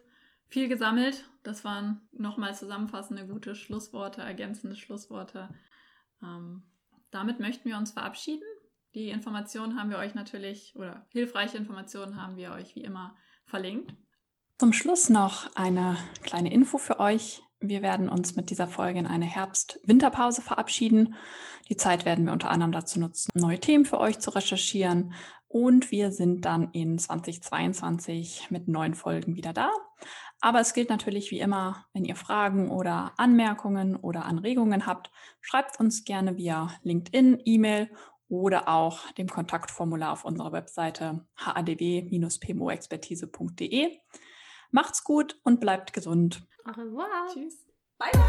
viel 0.47 0.67
gesammelt. 0.69 1.25
Das 1.43 1.63
waren 1.63 2.07
nochmal 2.11 2.55
zusammenfassende 2.55 3.27
gute 3.27 3.55
Schlussworte, 3.55 4.21
ergänzende 4.21 4.75
Schlussworte. 4.75 5.49
Ähm, 6.23 6.63
damit 7.11 7.39
möchten 7.39 7.69
wir 7.69 7.77
uns 7.77 7.91
verabschieden. 7.91 8.47
Die 8.93 9.09
Informationen 9.09 9.79
haben 9.79 9.89
wir 9.89 9.97
euch 9.97 10.15
natürlich, 10.15 10.73
oder 10.75 11.05
hilfreiche 11.09 11.57
Informationen 11.57 12.21
haben 12.21 12.37
wir 12.37 12.51
euch 12.53 12.75
wie 12.75 12.83
immer 12.83 13.15
verlinkt. 13.45 13.93
Zum 14.59 14.73
Schluss 14.73 15.09
noch 15.09 15.55
eine 15.55 15.97
kleine 16.23 16.51
Info 16.51 16.79
für 16.79 16.99
euch. 16.99 17.43
Wir 17.59 17.83
werden 17.83 18.09
uns 18.09 18.35
mit 18.35 18.49
dieser 18.49 18.67
Folge 18.67 18.97
in 18.97 19.05
eine 19.05 19.25
Herbst-Winterpause 19.25 20.41
verabschieden. 20.41 21.13
Die 21.69 21.77
Zeit 21.77 22.05
werden 22.05 22.25
wir 22.25 22.33
unter 22.33 22.49
anderem 22.49 22.71
dazu 22.71 22.99
nutzen, 22.99 23.29
neue 23.35 23.59
Themen 23.59 23.85
für 23.85 23.99
euch 23.99 24.17
zu 24.17 24.31
recherchieren. 24.31 25.13
Und 25.47 25.91
wir 25.91 26.11
sind 26.11 26.43
dann 26.43 26.71
in 26.71 26.97
2022 26.97 28.49
mit 28.49 28.67
neuen 28.67 28.95
Folgen 28.95 29.35
wieder 29.35 29.53
da. 29.53 29.69
Aber 30.41 30.59
es 30.59 30.73
gilt 30.73 30.89
natürlich 30.89 31.29
wie 31.29 31.39
immer, 31.39 31.85
wenn 31.93 32.03
ihr 32.03 32.15
Fragen 32.15 32.71
oder 32.71 33.13
Anmerkungen 33.17 33.95
oder 33.95 34.25
Anregungen 34.25 34.87
habt, 34.87 35.11
schreibt 35.39 35.79
uns 35.79 36.03
gerne 36.03 36.35
via 36.35 36.71
LinkedIn, 36.81 37.43
E-Mail 37.45 37.91
oder 38.27 38.69
auch 38.69 39.11
dem 39.11 39.27
Kontaktformular 39.27 40.13
auf 40.13 40.25
unserer 40.25 40.51
Webseite 40.51 41.27
hadw-pmoexpertise.de. 41.35 43.99
Macht's 44.71 45.03
gut 45.03 45.39
und 45.43 45.59
bleibt 45.59 45.93
gesund. 45.93 46.43
Au 46.65 46.71
revoir. 46.71 47.27
Tschüss. 47.33 47.65
Bye. 47.97 48.11
bye. 48.11 48.21